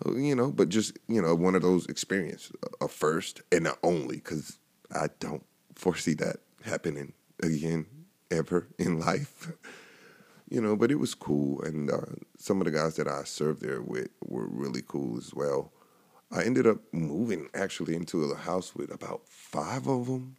uh, 0.04 0.14
you 0.14 0.34
know, 0.34 0.50
but 0.50 0.68
just 0.68 0.98
you 1.08 1.20
know, 1.20 1.34
one 1.34 1.54
of 1.54 1.62
those 1.62 1.86
experiences, 1.86 2.52
a 2.80 2.88
first 2.88 3.42
and 3.52 3.66
a 3.66 3.76
only, 3.82 4.16
because 4.16 4.58
I 4.92 5.08
don't 5.20 5.44
foresee 5.74 6.14
that 6.14 6.36
happening 6.64 7.12
again 7.42 7.86
ever 8.30 8.66
in 8.78 8.98
life 8.98 9.52
you 10.50 10.60
know, 10.60 10.76
but 10.76 10.90
it 10.90 10.96
was 10.96 11.14
cool. 11.14 11.60
And 11.62 11.90
uh, 11.90 12.00
some 12.38 12.60
of 12.60 12.64
the 12.64 12.70
guys 12.70 12.96
that 12.96 13.08
I 13.08 13.24
served 13.24 13.60
there 13.62 13.82
with 13.82 14.08
were 14.24 14.46
really 14.46 14.82
cool 14.86 15.18
as 15.18 15.34
well. 15.34 15.72
I 16.30 16.44
ended 16.44 16.66
up 16.66 16.78
moving 16.92 17.48
actually 17.54 17.94
into 17.94 18.22
a 18.24 18.36
house 18.36 18.74
with 18.74 18.92
about 18.92 19.22
five 19.26 19.86
of 19.86 20.06
them 20.06 20.36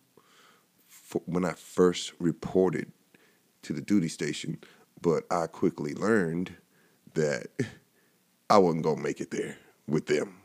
when 1.25 1.45
I 1.45 1.53
first 1.53 2.13
reported 2.19 2.91
to 3.63 3.73
the 3.73 3.81
duty 3.81 4.07
station. 4.07 4.57
But 5.01 5.23
I 5.31 5.47
quickly 5.47 5.93
learned 5.93 6.55
that 7.13 7.47
I 8.49 8.57
wasn't 8.57 8.83
to 8.85 8.95
make 8.95 9.21
it 9.21 9.31
there 9.31 9.57
with 9.87 10.07
them. 10.07 10.35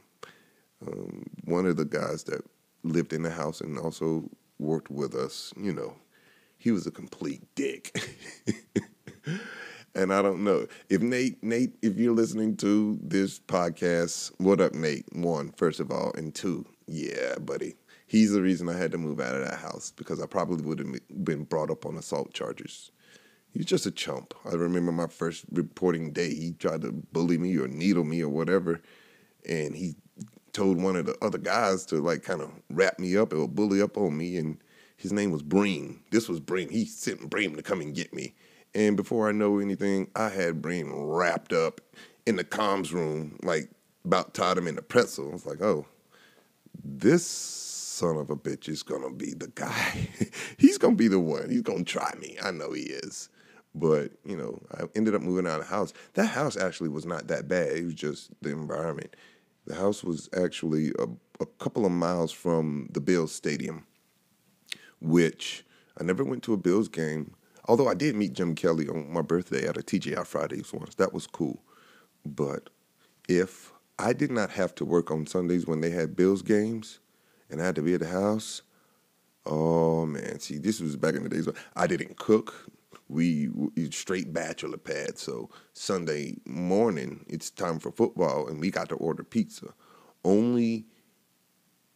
Um, 0.87 1.25
one 1.45 1.67
of 1.67 1.77
the 1.77 1.85
guys 1.85 2.25
that 2.25 2.43
lived 2.83 3.13
in 3.13 3.23
the 3.23 3.31
house 3.31 3.61
and 3.61 3.79
also 3.79 4.29
worked 4.59 4.91
with 4.91 5.15
us, 5.15 5.53
you 5.57 5.73
know, 5.73 5.97
he 6.59 6.71
was 6.71 6.87
a 6.87 6.91
complete 6.91 7.43
dick. 7.55 7.99
and 9.95 10.13
I 10.13 10.23
don't 10.23 10.45
know 10.45 10.67
if 10.89 11.01
Nate, 11.01 11.43
Nate, 11.43 11.75
if 11.83 11.97
you're 11.97 12.15
listening 12.15 12.57
to 12.59 12.99
this 13.03 13.39
podcast, 13.39 14.33
what 14.39 14.61
up, 14.61 14.75
Nate? 14.75 15.07
One, 15.13 15.53
first 15.53 15.81
of 15.81 15.91
all, 15.91 16.13
and 16.15 16.35
two, 16.35 16.67
yeah, 16.87 17.37
buddy, 17.41 17.75
he's 18.07 18.33
the 18.33 18.43
reason 18.43 18.69
I 18.69 18.77
had 18.77 18.93
to 18.93 18.99
move 18.99 19.21
out 19.21 19.35
of 19.35 19.45
that 19.45 19.59
house 19.59 19.93
because 19.95 20.21
I 20.21 20.27
probably 20.27 20.65
would 20.65 20.79
have 20.79 21.25
been 21.25 21.45
brought 21.45 21.71
up 21.71 21.87
on 21.87 21.97
assault 21.97 22.33
charges. 22.33 22.91
He's 23.53 23.67
just 23.67 23.87
a 23.87 23.91
chump. 23.91 24.35
I 24.45 24.55
remember 24.55 24.91
my 24.91 25.07
first 25.07 25.45
reporting 25.53 26.13
day. 26.13 26.35
He 26.35 26.53
tried 26.53 26.83
to 26.83 26.93
bully 26.93 27.39
me 27.39 27.57
or 27.57 27.69
needle 27.69 28.05
me 28.05 28.21
or 28.21 28.29
whatever, 28.29 28.81
and 29.49 29.75
he 29.77 29.95
told 30.53 30.81
one 30.81 30.97
of 30.97 31.07
the 31.07 31.17
other 31.23 31.39
guys 31.39 31.85
to 31.87 31.97
like 31.97 32.23
kind 32.23 32.41
of 32.41 32.51
wrap 32.71 32.99
me 32.99 33.17
up 33.17 33.33
or 33.33 33.49
bully 33.49 33.81
up 33.81 33.97
on 33.97 34.17
me, 34.17 34.37
and 34.37 34.59
his 34.97 35.13
name 35.13 35.31
was 35.31 35.43
Bream. 35.43 36.03
This 36.11 36.29
was 36.29 36.41
Bream. 36.41 36.69
He 36.69 36.85
sent 36.85 37.31
Bream 37.31 37.55
to 37.57 37.63
come 37.63 37.81
and 37.81 37.95
get 37.95 38.13
me 38.13 38.35
and 38.75 38.97
before 38.97 39.29
I 39.29 39.33
know 39.33 39.59
anything, 39.59 40.09
I 40.17 40.29
had 40.29 40.61
Bream 40.61 40.93
wrapped 40.93 41.53
up 41.53 41.81
in 42.27 42.37
the 42.37 42.45
comms 42.45 42.93
room, 42.93 43.39
like 43.43 43.71
about 44.05 44.35
tied 44.35 44.59
him 44.59 44.67
in 44.67 44.79
a 44.79 44.83
pretzel. 44.83 45.29
I 45.31 45.33
was 45.33 45.47
like, 45.47 45.63
oh, 45.63 45.87
this 46.83 47.33
son 47.95 48.17
of 48.17 48.31
a 48.31 48.37
bitch 48.37 48.69
is 48.69 48.83
gonna 48.83 49.11
be 49.11 49.35
the 49.35 49.49
guy. 49.49 50.09
He's 50.59 50.79
gonna 50.79 50.97
be 50.97 51.09
the 51.09 51.21
one. 51.21 51.51
He's 51.51 51.63
gonna 51.63 51.85
try 51.85 52.13
me. 52.21 52.37
I 52.43 52.51
know 52.51 52.73
he 52.73 52.83
is. 52.83 53.29
But, 53.75 54.13
you 54.25 54.37
know, 54.37 54.63
I 54.73 54.85
ended 54.95 55.17
up 55.17 55.23
moving 55.23 55.49
out 55.49 55.61
of 55.61 55.67
the 55.67 55.75
house. 55.75 55.93
That 56.15 56.27
house 56.27 56.57
actually 56.57 56.91
was 56.91 57.07
not 57.07 57.27
that 57.27 57.49
bad. 57.49 57.73
It 57.73 57.85
was 57.85 57.95
just 57.95 58.31
the 58.41 58.51
environment. 58.51 59.17
The 59.67 59.75
house 59.75 60.05
was 60.05 60.29
actually 60.37 60.93
a, 60.99 61.07
a 61.41 61.47
couple 61.59 61.85
of 61.85 61.91
miles 61.91 62.31
from 62.31 62.89
the 62.93 63.01
Bills 63.01 63.33
Stadium, 63.33 63.87
which 65.01 65.65
I 65.99 66.05
never 66.05 66.23
went 66.23 66.45
to 66.45 66.53
a 66.53 66.57
Bills 66.57 66.89
game 66.89 67.35
Although 67.67 67.89
I 67.89 67.95
did 67.95 68.15
meet 68.15 68.35
Jim 68.35 68.55
Kelly 68.55 68.89
on 68.89 69.11
my 69.11 69.23
birthday 69.23 69.67
at 69.67 69.79
a 69.79 69.81
TGI 69.81 70.27
Fridays 70.27 70.73
once. 70.73 70.95
That 70.97 71.15
was 71.15 71.27
cool. 71.27 71.63
But 72.25 72.69
if 73.29 73.73
I 73.99 74.13
did 74.13 74.31
not 74.31 74.51
have 74.51 74.75
to 74.77 74.85
work 74.85 75.11
on 75.11 75.27
Sundays 75.27 75.67
when 75.67 75.81
they 75.81 75.91
had 75.91 76.17
Bills 76.17 76.43
games 76.43 76.99
and 77.51 77.61
I 77.61 77.67
had 77.67 77.75
to 77.77 77.83
be 77.83 77.95
at 77.95 78.01
the 78.01 78.09
house, 78.09 78.63
oh 79.47 80.07
man, 80.07 80.41
see, 80.41 80.59
this 80.59 80.81
was 80.81 80.97
back 80.97 81.15
in 81.15 81.23
the 81.23 81.29
days 81.29 81.49
I 81.77 81.87
didn't 81.87 82.17
cook. 82.17 82.71
We, 83.09 83.49
we 83.49 83.91
straight 83.91 84.33
bachelor 84.33 84.79
pad. 84.79 85.19
So 85.19 85.51
Sunday 85.75 86.37
morning, 86.47 87.25
it's 87.29 87.51
time 87.51 87.79
for 87.79 87.93
football, 87.93 88.49
and 88.49 88.61
we 88.61 88.71
got 88.71 88.89
to 88.89 88.95
order 88.97 89.23
pizza. 89.23 89.75
Only 90.25 90.87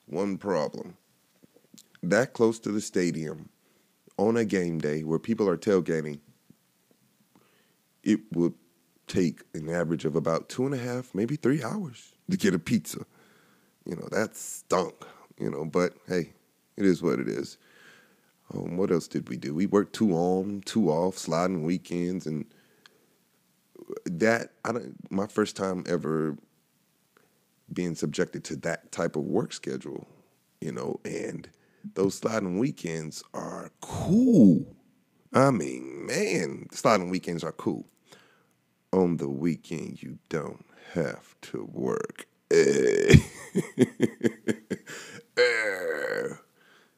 one 0.07 0.37
problem. 0.37 0.97
That 2.03 2.35
close 2.35 2.59
to 2.61 2.71
the 2.71 2.81
stadium, 2.81 3.49
on 4.19 4.37
a 4.37 4.45
game 4.45 4.79
day 4.79 5.05
where 5.05 5.19
people 5.19 5.49
are 5.49 5.57
tailgating, 5.57 6.19
it 8.03 8.21
would 8.33 8.55
take 9.07 9.43
an 9.55 9.69
average 9.69 10.05
of 10.05 10.15
about 10.17 10.49
two 10.49 10.67
and 10.67 10.75
a 10.75 10.79
half, 10.79 11.15
maybe 11.15 11.37
three 11.37 11.63
hours 11.63 12.13
to 12.31 12.37
get 12.37 12.55
a 12.55 12.59
pizza. 12.59 13.07
You 13.87 13.97
know, 13.97 14.09
that 14.11 14.37
stunk, 14.37 15.07
you 15.39 15.51
know, 15.51 15.65
but 15.65 15.95
hey, 16.07 16.33
it 16.77 16.85
is 16.85 17.03
what 17.03 17.19
it 17.21 17.29
is. 17.29 17.59
Um, 18.55 18.77
what 18.77 18.91
else 18.91 19.09
did 19.09 19.29
we 19.29 19.37
do? 19.37 19.55
We 19.55 19.67
worked 19.67 19.95
two 19.95 20.13
on, 20.13 20.63
two 20.65 20.89
off, 20.91 21.19
sliding 21.19 21.65
weekends, 21.65 22.27
and 22.27 22.47
that 24.05 24.53
I 24.65 24.73
don't. 24.73 24.97
My 25.11 25.27
first 25.27 25.57
time 25.57 25.85
ever 25.87 26.37
being 27.73 27.95
subjected 27.95 28.45
to 28.45 28.57
that 28.57 28.91
type 28.93 29.17
of 29.17 29.25
work 29.25 29.53
schedule, 29.53 30.07
you 30.61 30.73
know, 30.73 31.01
and 31.05 31.49
those 31.95 32.15
sliding 32.17 32.59
weekends 32.59 33.23
are 33.35 33.71
cool. 33.81 34.75
I 35.33 35.51
mean, 35.51 36.07
man, 36.07 36.69
sliding 36.73 37.11
weekends 37.11 37.45
are 37.45 37.53
cool. 37.53 37.87
On 38.93 39.19
the 39.19 39.29
weekend, 39.29 40.03
you 40.03 40.19
don't 40.31 40.65
have 40.95 41.35
to 41.43 41.69
work. 41.71 42.27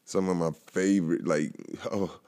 Some 0.04 0.28
of 0.28 0.37
my 0.37 0.50
favorite, 0.66 1.26
like, 1.26 1.54
oh, 1.92 2.20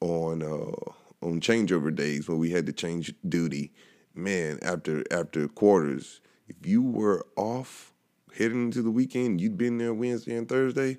on 0.00 0.42
uh, 0.42 1.26
on 1.26 1.40
changeover 1.40 1.94
days 1.94 2.28
when 2.28 2.38
we 2.38 2.50
had 2.50 2.66
to 2.66 2.72
change 2.72 3.14
duty, 3.28 3.72
man, 4.14 4.58
after 4.62 5.04
after 5.10 5.48
quarters, 5.48 6.20
if 6.48 6.66
you 6.66 6.82
were 6.82 7.26
off 7.36 7.92
heading 8.36 8.64
into 8.64 8.82
the 8.82 8.90
weekend, 8.90 9.40
you'd 9.40 9.58
been 9.58 9.78
there 9.78 9.94
Wednesday 9.94 10.36
and 10.36 10.48
Thursday 10.48 10.98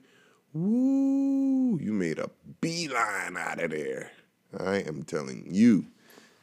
Woo, 0.54 1.80
you 1.80 1.94
made 1.94 2.18
a 2.20 2.30
beeline 2.60 3.38
out 3.38 3.62
of 3.62 3.70
there. 3.72 4.12
I 4.60 4.78
am 4.78 5.04
telling 5.04 5.48
you. 5.52 5.86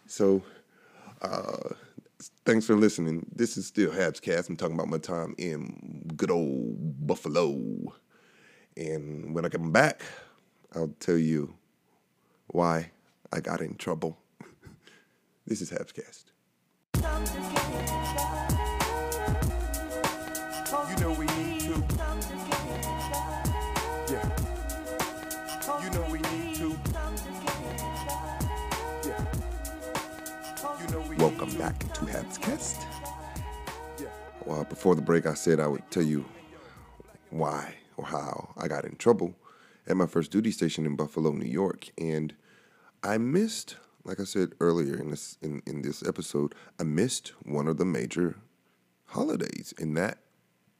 So 0.06 0.42
Uh, 1.22 1.70
thanks 2.44 2.66
for 2.66 2.76
listening. 2.76 3.26
This 3.34 3.56
is 3.56 3.66
still 3.66 3.90
Habscast. 3.90 4.48
I'm 4.48 4.56
talking 4.56 4.74
about 4.74 4.88
my 4.88 4.98
time 4.98 5.34
in 5.38 6.12
good 6.16 6.30
old 6.30 7.06
Buffalo. 7.06 7.94
And 8.76 9.34
when 9.34 9.46
I 9.46 9.48
come 9.48 9.72
back, 9.72 10.02
I'll 10.74 10.92
tell 11.00 11.16
you 11.16 11.54
why 12.48 12.90
I 13.32 13.40
got 13.40 13.62
in 13.62 13.76
trouble. 13.76 14.18
this 15.46 15.62
is 15.62 15.70
Habs 15.70 15.94
Cast. 15.94 16.32
You 20.90 20.96
know 21.00 21.12
we 21.14 21.26
need 21.26 21.60
to. 21.62 21.84
Yeah. 24.12 24.30
You 25.82 25.90
know 25.90 26.10
we 26.10 26.18
need 26.18 26.56
to. 26.56 26.76
Yeah. 29.06 29.24
You 30.80 30.86
know 30.92 31.00
we 31.08 31.16
Welcome 31.16 31.56
back 31.56 31.78
to 31.94 32.00
Habs 32.00 32.38
Cast. 32.42 32.86
Yeah. 33.98 34.08
Well, 34.44 34.64
before 34.64 34.94
the 34.94 35.02
break, 35.02 35.24
I 35.24 35.34
said 35.34 35.60
I 35.60 35.66
would 35.66 35.90
tell 35.90 36.02
you 36.02 36.26
why 37.30 37.74
or 37.96 38.06
how 38.06 38.54
I 38.56 38.68
got 38.68 38.84
in 38.84 38.96
trouble 38.96 39.36
at 39.86 39.96
my 39.96 40.06
first 40.06 40.30
duty 40.30 40.50
station 40.50 40.86
in 40.86 40.96
Buffalo, 40.96 41.32
New 41.32 41.48
York, 41.48 41.88
and 41.98 42.34
I 43.02 43.18
missed, 43.18 43.76
like 44.04 44.20
I 44.20 44.24
said 44.24 44.52
earlier 44.60 44.96
in 44.96 45.10
this 45.10 45.38
in, 45.42 45.62
in 45.66 45.82
this 45.82 46.02
episode, 46.06 46.54
I 46.80 46.82
missed 46.82 47.32
one 47.44 47.68
of 47.68 47.76
the 47.76 47.84
major 47.84 48.36
holidays, 49.06 49.72
and 49.78 49.96
that 49.96 50.18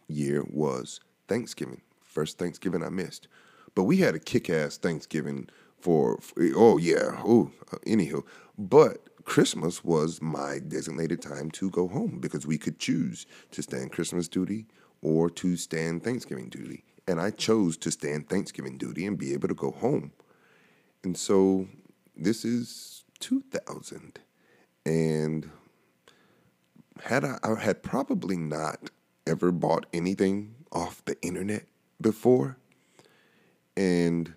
year 0.09 0.45
was 0.49 1.01
Thanksgiving. 1.29 1.83
First 2.03 2.39
Thanksgiving 2.39 2.83
I 2.83 2.89
missed, 2.89 3.29
but 3.75 3.85
we 3.85 3.99
had 3.99 4.15
a 4.15 4.19
kick-ass 4.19 4.79
Thanksgiving 4.79 5.49
for, 5.79 6.19
for 6.19 6.43
oh 6.57 6.79
yeah, 6.79 7.21
oh 7.25 7.51
anywho, 7.87 8.25
but 8.59 9.25
Christmas 9.25 9.85
was 9.85 10.23
my 10.23 10.61
designated 10.67 11.21
time 11.21 11.51
to 11.53 11.69
go 11.71 11.89
home 11.89 12.19
because 12.21 12.47
we 12.47 12.59
could 12.59 12.79
choose 12.79 13.27
to 13.51 13.63
stand 13.63 13.93
Christmas 13.93 14.29
duty 14.29 14.67
or 15.03 15.29
to 15.31 15.57
stand 15.57 16.03
Thanksgiving 16.03 16.49
duty. 16.49 16.85
And 17.07 17.21
I 17.21 17.31
chose 17.31 17.77
to 17.79 17.91
stand 17.91 18.29
Thanksgiving 18.29 18.79
duty 18.79 19.07
and 19.07 19.17
be 19.17 19.33
able 19.33 19.49
to 19.49 19.55
go 19.55 19.71
home. 19.71 20.13
And 21.05 21.17
so 21.17 21.69
this 22.17 22.45
is 22.45 23.05
2000. 23.21 24.19
And 24.85 25.51
had 27.05 27.25
I, 27.25 27.39
I 27.43 27.61
had 27.61 27.83
probably 27.83 28.37
not 28.37 28.91
ever 29.27 29.53
bought 29.53 29.87
anything 29.93 30.55
off 30.73 31.05
the 31.05 31.21
internet 31.23 31.65
before. 32.01 32.57
And 33.77 34.35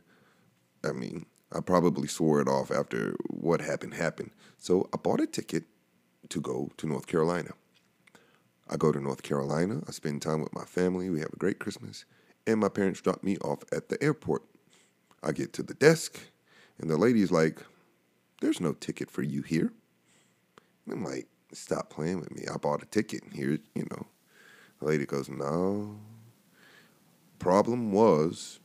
I 0.84 0.92
mean, 0.92 1.26
I 1.52 1.62
probably 1.62 2.08
swore 2.08 2.42
it 2.42 2.48
off 2.48 2.72
after 2.72 3.16
what 3.28 3.62
happened 3.62 3.96
happened. 3.96 4.32
So 4.58 4.90
I 4.94 4.98
bought 4.98 5.22
a 5.22 5.28
ticket 5.28 5.64
to 6.30 6.40
go 6.40 6.70
to 6.78 6.88
North 6.88 7.08
Carolina. 7.08 7.52
I 8.70 8.78
go 8.78 8.92
to 8.92 9.00
North 9.00 9.24
Carolina. 9.24 9.82
I 9.88 9.92
spend 9.92 10.22
time 10.22 10.42
with 10.42 10.54
my 10.54 10.66
family. 10.66 11.10
We 11.10 11.20
have 11.22 11.34
a 11.34 11.38
great 11.38 11.60
Christmas. 11.60 12.06
And 12.50 12.60
my 12.60 12.68
parents 12.68 13.00
drop 13.00 13.24
me 13.24 13.38
off 13.38 13.60
at 13.72 13.90
the 13.90 14.04
airport. 14.04 14.42
I 15.22 15.34
get 15.34 15.54
to 15.54 15.62
the 15.62 15.76
desk, 15.76 16.20
and 16.80 16.90
the 16.90 16.98
lady's 16.98 17.30
like, 17.30 17.62
There's 18.42 18.60
no 18.60 18.74
ticket 18.74 19.12
for 19.12 19.22
you 19.22 19.44
here. 19.44 19.72
And 20.86 20.96
I'm 20.96 21.04
like, 21.04 21.28
Stop 21.54 21.92
playing 21.92 22.20
with 22.20 22.36
me. 22.36 22.46
I 22.52 22.58
bought 22.58 22.82
a 22.82 22.88
ticket. 22.88 23.22
Here, 23.32 23.60
you 23.76 23.86
know. 23.92 24.08
The 24.80 24.88
lady 24.88 25.06
goes, 25.06 25.30
No. 25.30 26.00
Problem 27.38 27.92
was, 27.92 28.60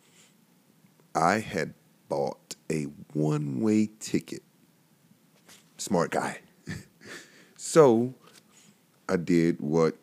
I 1.14 1.40
had 1.40 1.74
bought 2.08 2.56
a 2.72 2.84
one 3.12 3.60
way 3.60 3.90
ticket. 4.00 4.44
Smart 5.76 6.10
guy. 6.10 6.40
so 7.58 8.14
I 9.10 9.16
did 9.16 9.60
what 9.60 9.98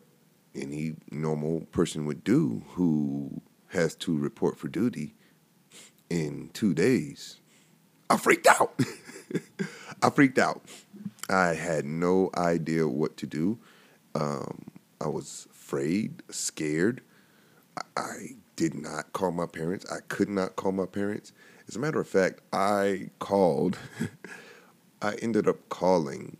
any 0.54 0.94
normal 1.10 1.62
person 1.72 2.06
would 2.06 2.22
do 2.22 2.62
who 2.68 3.42
has 3.72 3.94
to 3.96 4.16
report 4.16 4.58
for 4.58 4.68
duty 4.68 5.14
in 6.10 6.50
two 6.52 6.74
days. 6.74 7.40
I 8.10 8.16
freaked 8.18 8.46
out. 8.46 8.78
I 10.02 10.10
freaked 10.10 10.38
out. 10.38 10.62
I 11.30 11.54
had 11.54 11.84
no 11.84 12.30
idea 12.36 12.86
what 12.86 13.16
to 13.18 13.26
do. 13.26 13.58
Um, 14.14 14.64
I 15.00 15.08
was 15.08 15.48
afraid, 15.50 16.22
scared. 16.30 17.00
I, 17.76 17.82
I 17.96 18.16
did 18.56 18.74
not 18.74 19.12
call 19.14 19.32
my 19.32 19.46
parents. 19.46 19.90
I 19.90 20.00
could 20.08 20.28
not 20.28 20.56
call 20.56 20.72
my 20.72 20.86
parents. 20.86 21.32
As 21.66 21.76
a 21.76 21.78
matter 21.78 22.00
of 22.00 22.08
fact, 22.08 22.40
I 22.52 23.08
called, 23.18 23.78
I 25.02 25.14
ended 25.22 25.48
up 25.48 25.68
calling 25.70 26.36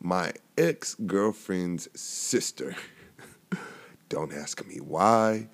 my 0.00 0.32
ex 0.58 0.96
girlfriend's 1.06 1.88
sister. 1.98 2.74
Don't 4.08 4.32
ask 4.32 4.66
me 4.66 4.78
why, 4.80 5.48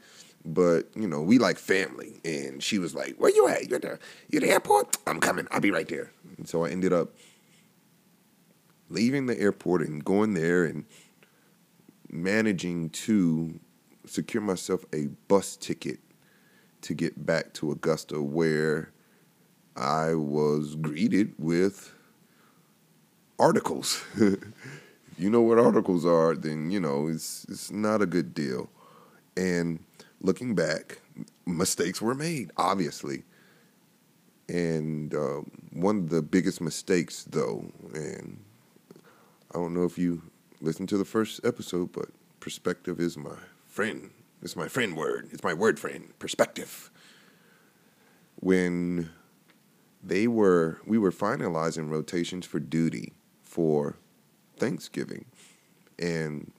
but 0.45 0.89
you 0.95 1.07
know, 1.07 1.23
we 1.23 1.39
like 1.39 1.59
family. 1.59 2.21
And 2.25 2.63
she 2.63 2.79
was 2.79 2.95
like, 2.95 3.17
Where 3.17 3.31
you 3.31 3.49
at? 3.49 3.69
You 3.69 3.77
at 3.77 3.83
the, 3.83 3.99
you 4.29 4.39
at 4.39 4.43
the 4.43 4.51
airport? 4.51 4.97
I'm 5.07 5.21
coming. 5.21 5.47
I'll 5.51 5.61
be 5.61 5.71
right 5.71 5.89
there. 5.89 6.13
And 6.37 6.49
so 6.49 6.65
I 6.65 6.71
ended 6.71 6.93
up 6.93 7.11
leaving 8.89 9.27
the 9.27 9.39
airport 9.39 9.83
and 9.83 10.05
going 10.05 10.35
there 10.35 10.65
and 10.65 10.85
managing 12.11 12.91
to 12.91 13.61
secure 14.05 14.43
myself 14.43 14.85
a 14.93 15.07
bus 15.29 15.57
ticket 15.57 16.01
to 16.83 16.95
get 16.95 17.25
back 17.25 17.53
to 17.55 17.71
Augusta, 17.71 18.21
where 18.21 18.91
I 19.77 20.15
was 20.15 20.75
greeted 20.75 21.35
with 21.39 21.93
articles. 23.39 24.03
you 24.17 25.31
know 25.31 25.43
what 25.43 25.59
articles 25.59 26.05
are, 26.05 26.35
then 26.35 26.71
you 26.71 26.81
know 26.81 27.09
it's 27.09 27.45
it's 27.49 27.71
not 27.71 28.03
a 28.03 28.07
good 28.07 28.35
deal. 28.35 28.71
And 29.37 29.81
looking 30.21 30.55
back, 30.55 31.01
mistakes 31.47 32.01
were 32.01 32.15
made, 32.15 32.51
obviously. 32.57 33.25
And 34.49 35.15
uh, 35.15 35.43
one 35.73 35.99
of 35.99 36.11
the 36.11 36.23
biggest 36.23 36.61
mistakes, 36.61 37.25
though, 37.25 37.71
and 37.95 38.43
I 39.55 39.59
don't 39.59 39.75
know 39.75 39.85
if 39.85 39.99
you 39.99 40.23
listened 40.61 40.89
to 40.91 40.99
the 40.99 41.05
first 41.05 41.41
episode, 41.45 41.93
but 41.93 42.07
perspective 42.41 43.01
is 43.01 43.17
my 43.17 43.37
friend. 43.67 44.11
It's 44.43 44.57
my 44.57 44.69
friend 44.69 44.97
word. 44.97 45.29
It's 45.33 45.45
my 45.45 45.55
word 45.55 45.79
friend. 45.79 46.13
Perspective. 46.19 46.91
When 48.37 49.11
they 50.03 50.27
were, 50.27 50.81
we 50.87 50.99
were 50.99 51.13
finalizing 51.13 51.91
rotations 51.91 52.47
for 52.47 52.59
duty 52.59 53.13
for 53.43 53.97
Thanksgiving, 54.57 55.27
and 55.99 56.53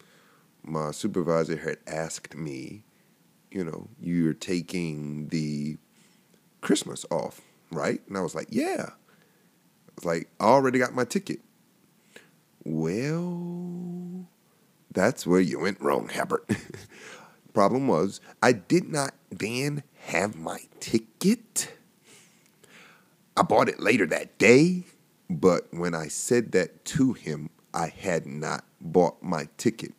my 0.63 0.91
supervisor 0.91 1.57
had 1.57 1.77
asked 1.87 2.35
me, 2.35 2.83
you 3.51 3.63
know, 3.63 3.87
you're 3.99 4.33
taking 4.33 5.27
the 5.27 5.77
Christmas 6.61 7.05
off, 7.11 7.41
right? 7.71 8.01
And 8.07 8.17
I 8.17 8.21
was 8.21 8.33
like, 8.33 8.47
yeah. 8.49 8.85
I 8.89 9.91
was 9.95 10.05
like, 10.05 10.29
I 10.39 10.45
already 10.45 10.79
got 10.79 10.95
my 10.95 11.03
ticket. 11.03 11.41
Well, 12.63 14.27
that's 14.91 15.27
where 15.27 15.41
you 15.41 15.59
went 15.59 15.81
wrong, 15.81 16.09
Habert. 16.09 16.49
Problem 17.53 17.87
was, 17.87 18.21
I 18.41 18.53
did 18.53 18.89
not 18.89 19.13
then 19.29 19.83
have 20.05 20.35
my 20.35 20.59
ticket. 20.79 21.73
I 23.35 23.41
bought 23.41 23.67
it 23.67 23.79
later 23.79 24.05
that 24.07 24.37
day, 24.37 24.83
but 25.29 25.67
when 25.71 25.93
I 25.93 26.07
said 26.07 26.51
that 26.53 26.85
to 26.85 27.13
him, 27.13 27.49
I 27.73 27.87
had 27.87 28.25
not 28.25 28.63
bought 28.79 29.21
my 29.21 29.49
ticket. 29.57 29.93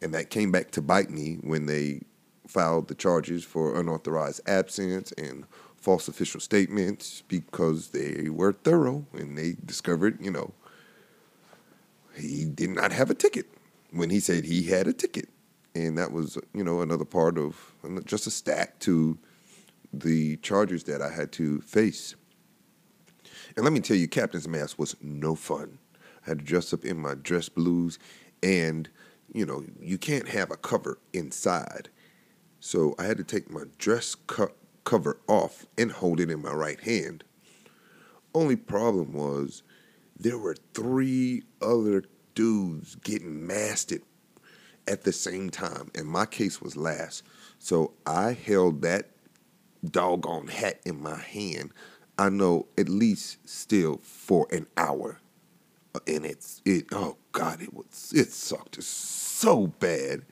And 0.00 0.12
that 0.14 0.30
came 0.30 0.52
back 0.52 0.70
to 0.72 0.82
bite 0.82 1.10
me 1.10 1.38
when 1.42 1.66
they 1.66 2.02
filed 2.48 2.88
the 2.88 2.94
charges 2.94 3.44
for 3.44 3.78
unauthorized 3.78 4.40
absence 4.48 5.12
and 5.12 5.44
false 5.76 6.08
official 6.08 6.40
statements 6.40 7.22
because 7.28 7.88
they 7.90 8.28
were 8.30 8.52
thorough 8.52 9.06
and 9.12 9.36
they 9.36 9.54
discovered, 9.64 10.18
you 10.20 10.30
know, 10.30 10.52
he 12.16 12.44
did 12.44 12.70
not 12.70 12.90
have 12.90 13.10
a 13.10 13.14
ticket 13.14 13.46
when 13.92 14.10
he 14.10 14.18
said 14.18 14.44
he 14.44 14.64
had 14.64 14.88
a 14.88 14.92
ticket. 14.92 15.28
And 15.74 15.96
that 15.98 16.10
was, 16.10 16.38
you 16.52 16.64
know, 16.64 16.80
another 16.80 17.04
part 17.04 17.38
of 17.38 17.74
just 18.04 18.26
a 18.26 18.30
stack 18.30 18.78
to 18.80 19.18
the 19.92 20.36
charges 20.38 20.84
that 20.84 21.00
I 21.00 21.10
had 21.10 21.30
to 21.32 21.60
face. 21.60 22.16
And 23.54 23.64
let 23.64 23.72
me 23.72 23.80
tell 23.80 23.96
you, 23.96 24.08
Captain's 24.08 24.48
Mast 24.48 24.78
was 24.78 24.96
no 25.00 25.34
fun. 25.34 25.78
I 26.26 26.30
had 26.30 26.40
to 26.40 26.44
dress 26.44 26.72
up 26.72 26.84
in 26.84 26.98
my 26.98 27.14
dress 27.14 27.48
blues, 27.48 27.98
and, 28.42 28.88
you 29.32 29.46
know, 29.46 29.64
you 29.80 29.98
can't 29.98 30.28
have 30.28 30.50
a 30.50 30.56
cover 30.56 30.98
inside. 31.12 31.88
So 32.60 32.94
I 32.98 33.04
had 33.04 33.16
to 33.18 33.24
take 33.24 33.50
my 33.50 33.64
dress 33.78 34.14
co- 34.14 34.52
cover 34.84 35.18
off 35.26 35.66
and 35.76 35.92
hold 35.92 36.20
it 36.20 36.30
in 36.30 36.42
my 36.42 36.52
right 36.52 36.80
hand. 36.80 37.24
Only 38.34 38.56
problem 38.56 39.12
was 39.12 39.62
there 40.18 40.38
were 40.38 40.56
three 40.74 41.44
other 41.62 42.04
dudes 42.34 42.94
getting 42.96 43.46
masted 43.46 44.02
at 44.86 45.04
the 45.04 45.12
same 45.12 45.50
time, 45.50 45.90
and 45.94 46.06
my 46.06 46.26
case 46.26 46.60
was 46.60 46.76
last. 46.76 47.22
So 47.58 47.92
I 48.06 48.32
held 48.32 48.82
that 48.82 49.10
doggone 49.84 50.48
hat 50.48 50.80
in 50.84 51.00
my 51.00 51.18
hand. 51.18 51.72
I 52.18 52.30
know 52.30 52.66
at 52.76 52.88
least 52.88 53.48
still 53.48 53.98
for 53.98 54.48
an 54.50 54.66
hour. 54.76 55.20
Uh, 55.94 56.00
and 56.06 56.26
it's 56.26 56.60
it. 56.64 56.86
Oh 56.92 57.16
God, 57.32 57.62
it 57.62 57.72
was 57.72 58.12
it 58.14 58.30
sucked 58.30 58.82
so 58.82 59.68
bad, 59.68 60.22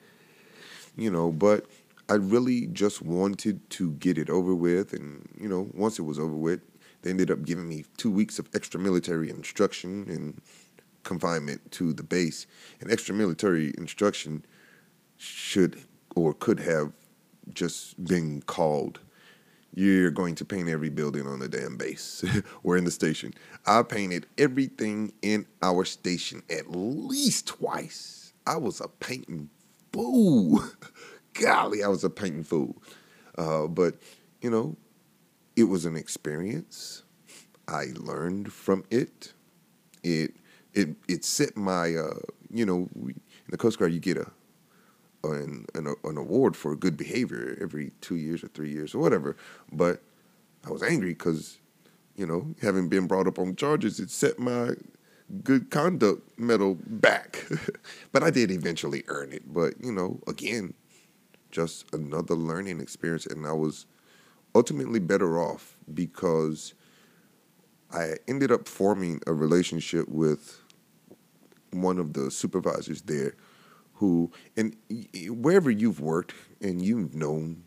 you 0.95 1.09
know. 1.09 1.31
But 1.31 1.65
I 2.09 2.15
really 2.15 2.67
just 2.67 3.01
wanted 3.01 3.69
to 3.71 3.91
get 3.93 4.17
it 4.17 4.29
over 4.29 4.55
with, 4.55 4.93
and 4.93 5.27
you 5.39 5.49
know, 5.49 5.69
once 5.73 5.99
it 5.99 6.03
was 6.03 6.19
over 6.19 6.35
with, 6.35 6.61
they 7.01 7.09
ended 7.09 7.31
up 7.31 7.43
giving 7.43 7.67
me 7.67 7.85
two 7.97 8.11
weeks 8.11 8.39
of 8.39 8.47
extra 8.53 8.79
military 8.79 9.29
instruction 9.29 10.05
and 10.09 10.41
confinement 11.03 11.71
to 11.71 11.93
the 11.93 12.03
base. 12.03 12.47
And 12.79 12.91
extra 12.91 13.13
military 13.13 13.73
instruction 13.77 14.45
should 15.17 15.81
or 16.15 16.33
could 16.33 16.59
have 16.59 16.91
just 17.53 18.03
been 18.03 18.41
called 18.41 18.99
you're 19.77 20.09
going 20.09 20.33
to 20.33 20.43
paint 20.43 20.67
every 20.69 20.89
building 20.89 21.27
on 21.27 21.37
the 21.37 21.47
damn 21.47 21.77
base 21.77 22.25
or 22.63 22.77
in 22.77 22.83
the 22.83 22.89
station. 22.89 23.31
I 23.63 23.83
painted 23.83 24.25
everything 24.35 25.13
in 25.21 25.45
our 25.61 25.85
station 25.85 26.41
at 26.49 26.71
least 26.71 27.45
twice. 27.45 28.33
I 28.47 28.57
was 28.57 28.81
a 28.81 28.87
painting 28.87 29.51
fool. 29.93 30.63
Golly, 31.39 31.83
I 31.83 31.87
was 31.87 32.03
a 32.03 32.09
painting 32.09 32.43
fool. 32.43 32.81
Uh, 33.37 33.67
but, 33.67 33.95
you 34.41 34.49
know, 34.49 34.75
it 35.55 35.65
was 35.65 35.85
an 35.85 35.95
experience. 35.95 37.03
I 37.67 37.87
learned 37.95 38.53
from 38.53 38.83
it. 38.89 39.33
It 40.03 40.35
it 40.73 40.89
it 41.07 41.25
set 41.25 41.57
my 41.57 41.95
uh, 41.95 42.19
you 42.51 42.65
know 42.65 42.87
in 42.95 43.15
the 43.49 43.57
Coast 43.57 43.79
Guard 43.79 43.91
you 43.91 43.99
get 43.99 44.17
a 44.17 44.27
an, 45.23 45.65
an, 45.73 45.93
an 46.03 46.17
award 46.17 46.55
for 46.55 46.75
good 46.75 46.95
behavior 46.95 47.57
every 47.59 47.91
two 47.99 48.15
years 48.15 48.43
or 48.43 48.47
three 48.49 48.71
years 48.71 48.95
or 48.95 48.99
whatever. 48.99 49.35
But 49.71 50.01
I 50.65 50.69
was 50.69 50.83
angry 50.83 51.09
because 51.09 51.57
you 52.15 52.25
know 52.25 52.55
having 52.61 52.87
been 52.87 53.07
brought 53.07 53.27
up 53.27 53.39
on 53.39 53.55
charges, 53.55 53.99
it 53.99 54.09
set 54.11 54.39
my 54.39 54.71
good 55.43 55.69
conduct 55.71 56.39
medal 56.39 56.77
back. 56.85 57.45
but 58.11 58.23
I 58.23 58.29
did 58.29 58.51
eventually 58.51 59.03
earn 59.07 59.33
it. 59.33 59.51
But 59.51 59.73
you 59.83 59.91
know 59.91 60.19
again, 60.27 60.73
just 61.51 61.85
another 61.93 62.35
learning 62.35 62.79
experience, 62.79 63.25
and 63.25 63.45
I 63.45 63.53
was 63.53 63.85
ultimately 64.55 64.99
better 64.99 65.39
off 65.39 65.77
because 65.93 66.73
I 67.91 68.15
ended 68.27 68.51
up 68.51 68.67
forming 68.67 69.21
a 69.27 69.33
relationship 69.33 70.07
with 70.09 70.61
one 71.71 71.99
of 71.99 72.13
the 72.13 72.31
supervisors 72.31 73.01
there 73.03 73.35
who, 73.93 74.31
and 74.55 74.75
wherever 75.29 75.71
you've 75.71 75.99
worked 75.99 76.33
and 76.61 76.83
you've 76.83 77.15
known, 77.15 77.63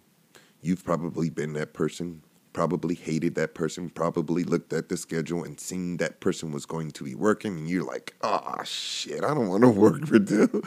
you've 0.61 0.85
probably 0.85 1.31
been 1.31 1.55
that 1.55 1.73
person, 1.73 2.23
probably 2.53 2.95
hated 2.95 3.35
that 3.37 3.55
person, 3.55 3.91
probably 3.91 4.45
looked 4.45 4.73
at 4.73 4.89
the 4.89 4.97
schedule 4.97 5.45
and 5.45 5.61
seen 5.61 5.99
that 5.99 6.21
person 6.21 6.53
was 6.53 6.67
going 6.67 6.91
to 6.93 7.05
be 7.05 7.15
working, 7.15 7.57
and 7.57 7.69
you're 7.69 7.85
like, 7.85 8.15
oh 8.23 8.63
shit, 8.65 9.25
I 9.25 9.35
don't 9.35 9.49
want 9.49 9.63
to 9.63 9.71
work 9.87 10.07
for 10.07 10.19
them. 10.19 10.63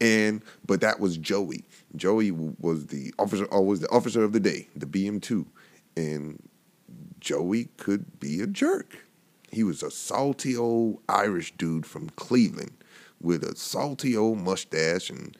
And 0.00 0.42
but 0.66 0.80
that 0.80 1.00
was 1.00 1.16
Joey. 1.16 1.64
Joey 1.96 2.30
was 2.30 2.86
the 2.86 3.12
officer, 3.18 3.46
always 3.46 3.80
the 3.80 3.90
officer 3.90 4.22
of 4.22 4.32
the 4.32 4.40
day, 4.40 4.68
the 4.74 4.86
BM2, 4.86 5.46
and 5.96 6.42
Joey 7.20 7.66
could 7.76 8.18
be 8.20 8.40
a 8.40 8.46
jerk. 8.46 9.06
He 9.50 9.62
was 9.62 9.82
a 9.82 9.90
salty 9.90 10.56
old 10.56 11.00
Irish 11.08 11.52
dude 11.56 11.86
from 11.86 12.08
Cleveland 12.10 12.72
with 13.20 13.44
a 13.44 13.54
salty 13.54 14.16
old 14.16 14.38
mustache 14.38 15.10
and 15.10 15.36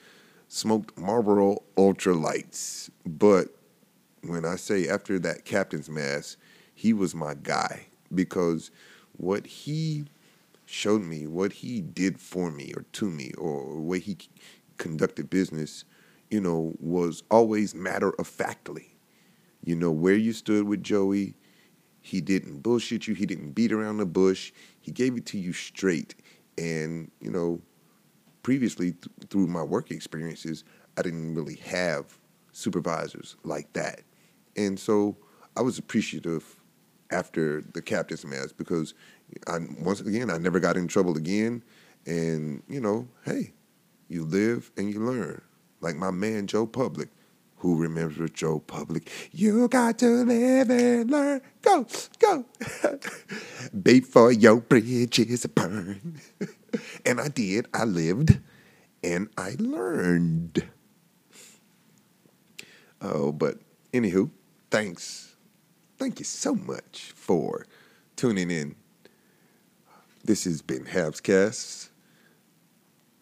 smoked 0.49 0.97
Marlboro 0.99 1.63
Ultra 1.77 2.15
Lights. 2.15 2.91
But 3.07 3.49
when 4.23 4.45
I 4.45 4.57
say 4.57 4.89
after 4.89 5.19
that 5.21 5.45
captain's 5.45 5.89
mast, 5.91 6.37
he 6.75 6.93
was 6.93 7.15
my 7.15 7.35
guy 7.35 7.87
because 8.15 8.71
what 9.17 9.47
he 9.47 10.07
showed 10.67 11.03
me, 11.03 11.27
what 11.27 11.53
he 11.53 11.81
did 11.81 12.19
for 12.21 12.51
me 12.51 12.73
or 12.77 12.85
to 12.93 13.11
me, 13.11 13.33
or 13.39 13.75
the 13.75 13.81
way 13.81 13.99
he 13.99 14.17
conducted 14.79 15.29
business, 15.31 15.85
you 16.31 16.41
know, 16.41 16.75
was 16.81 17.23
always 17.31 17.75
matter 17.75 18.11
of 18.19 18.27
factly. 18.27 18.95
You 19.65 19.77
know, 19.77 19.91
where 19.91 20.17
you 20.17 20.33
stood 20.33 20.65
with 20.67 20.83
Joey, 20.83 21.35
he 22.01 22.21
didn't 22.21 22.61
bullshit 22.63 23.07
you, 23.07 23.15
he 23.15 23.27
didn't 23.27 23.53
beat 23.53 23.73
around 23.73 23.99
the 23.99 24.07
bush, 24.07 24.53
he 24.81 24.91
gave 24.93 25.17
it 25.17 25.27
to 25.27 25.39
you 25.39 25.53
straight. 25.53 26.15
And, 26.59 27.11
you 27.21 27.31
know, 27.31 27.61
previously 28.43 28.93
th- 28.93 29.09
through 29.31 29.47
my 29.47 29.63
work 29.63 29.91
experiences, 29.91 30.65
I 30.97 31.03
didn't 31.03 31.35
really 31.35 31.57
have 31.57 32.19
supervisors 32.53 33.37
like 33.45 33.73
that. 33.75 34.03
And 34.57 34.79
so 34.79 35.17
I 35.57 35.63
was 35.63 35.79
appreciative 35.79 36.57
after 37.11 37.63
the 37.75 37.83
captain's 37.83 38.25
mast 38.25 38.57
because 38.57 38.95
I 39.47 39.59
once 39.81 40.01
again 40.01 40.31
I 40.31 40.39
never 40.39 40.61
got 40.61 40.77
in 40.77 40.89
trouble 40.89 41.17
again. 41.17 41.63
And 42.07 42.63
you 42.69 42.81
know, 42.81 43.09
hey, 43.25 43.53
you 44.09 44.25
live 44.25 44.71
and 44.77 44.93
you 44.93 45.01
learn. 45.01 45.43
Like 45.81 45.97
my 45.97 46.11
man 46.11 46.47
Joe 46.47 46.67
Public, 46.67 47.09
who 47.57 47.77
remembers 47.77 48.31
Joe 48.31 48.61
Public. 48.61 49.11
You 49.33 49.69
got 49.69 49.99
to 49.99 50.25
live 50.25 50.71
and 50.71 51.11
learn. 51.11 51.41
Go, 51.63 51.87
go. 52.19 52.45
Before 53.83 54.33
your 54.33 54.57
bridges 54.61 55.47
burn. 55.47 56.21
and 57.07 57.21
I 57.21 57.29
did. 57.29 57.67
I 57.75 57.85
lived 57.85 58.39
and 59.03 59.29
I 59.37 59.57
learned. 59.59 60.69
Oh, 63.01 63.33
but 63.33 63.59
anywho, 63.93 64.31
thanks. 64.73 65.37
Thank 65.99 66.19
you 66.19 66.25
so 66.25 66.55
much 66.55 67.13
for 67.15 67.67
tuning 68.17 68.51
in. 68.51 68.75
This 70.25 70.45
has 70.45 70.63
been 70.63 70.87
Habs 70.87 71.23
Cast. 71.23 71.91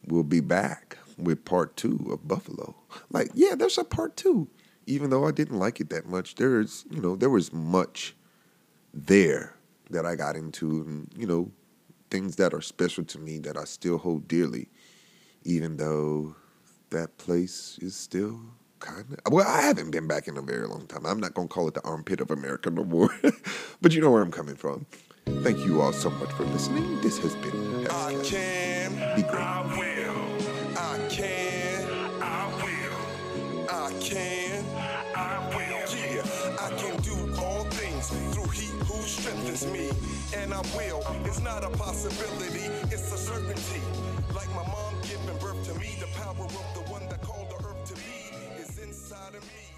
We'll 0.07 0.23
be 0.23 0.39
back 0.39 0.97
with 1.19 1.45
part 1.45 1.77
two 1.77 2.09
of 2.13 2.29
Buffalo. 2.29 2.77
Like, 3.11 3.33
yeah, 3.35 3.57
there's 3.57 3.79
a 3.79 3.85
part 3.85 4.17
two. 4.17 4.49
Even 4.87 5.11
though 5.11 5.27
I 5.27 5.33
didn't 5.33 5.59
like 5.59 5.81
it 5.81 5.91
that 5.91 6.07
much, 6.07 6.37
there's, 6.37 6.85
you 6.89 7.01
know, 7.01 7.17
there 7.17 7.31
was 7.31 7.53
much 7.53 8.15
there 8.95 9.57
that 9.91 10.07
I 10.07 10.15
got 10.15 10.37
into, 10.37 10.83
and, 10.83 11.13
you 11.17 11.27
know, 11.27 11.51
things 12.13 12.37
that 12.37 12.55
are 12.55 12.63
special 12.63 13.03
to 13.07 13.19
me 13.19 13.39
that 13.41 13.57
I 13.57 13.65
still 13.65 13.99
hold 13.99 14.29
dearly, 14.29 14.69
even 15.43 15.79
though 15.79 16.37
that 16.91 17.19
place 17.19 17.77
is 17.83 17.97
still 17.97 18.41
kind 18.81 19.07
of. 19.25 19.33
Well, 19.33 19.47
I 19.47 19.63
haven't 19.63 19.91
been 19.91 20.07
back 20.09 20.27
in 20.29 20.37
a 20.37 20.43
very 20.43 20.67
long 20.67 20.87
time. 20.87 21.07
I'm 21.07 21.21
not 21.21 21.35
going 21.35 21.49
to 21.49 21.55
call 21.55 21.69
it 21.69 21.75
the 21.75 21.83
armpit 21.83 22.21
of 22.21 22.31
America 22.31 22.71
no 22.71 22.85
more, 22.85 23.11
but 23.81 23.93
you 23.93 24.01
know 24.01 24.11
where 24.11 24.23
I'm 24.23 24.33
coming 24.33 24.57
from. 24.57 24.87
Thank 25.27 25.65
you 25.65 25.81
all 25.81 25.93
so 25.93 26.11
much 26.11 26.31
for 26.33 26.45
listening. 26.45 27.01
This 27.01 27.19
has 27.19 27.35
been. 27.37 27.87
I 27.89 28.15
can. 28.25 28.93
Be 29.17 29.23
great. 29.23 29.35
I 29.41 29.63
will. 29.79 30.77
I 30.77 30.99
can. 31.09 31.89
I 32.21 32.47
will. 32.63 33.69
I 33.71 33.93
can. 34.01 34.65
I 35.15 35.49
will. 35.55 35.61
Yeah, 35.97 36.57
I 36.61 36.71
can 36.77 37.01
do 37.03 37.41
all 37.41 37.65
things 37.65 38.09
through 38.35 38.49
He 38.49 38.67
who 38.85 39.03
strengthens 39.03 39.67
me, 39.67 39.91
and 40.37 40.53
I 40.53 40.61
will. 40.77 41.03
It's 41.25 41.41
not 41.41 41.65
a 41.65 41.71
possibility, 41.71 42.67
it's 42.91 43.13
a 43.13 43.19
certainty. 43.19 43.81
Like 44.35 44.49
my 44.51 44.67
mom 44.67 44.95
giving 45.03 45.39
birth 45.39 45.63
to 45.69 45.79
me, 45.79 45.97
the 46.01 46.07
power 46.19 46.45
of 46.45 46.67
the 46.75 46.90
inside 49.31 49.43
of 49.43 49.55
me. 49.55 49.70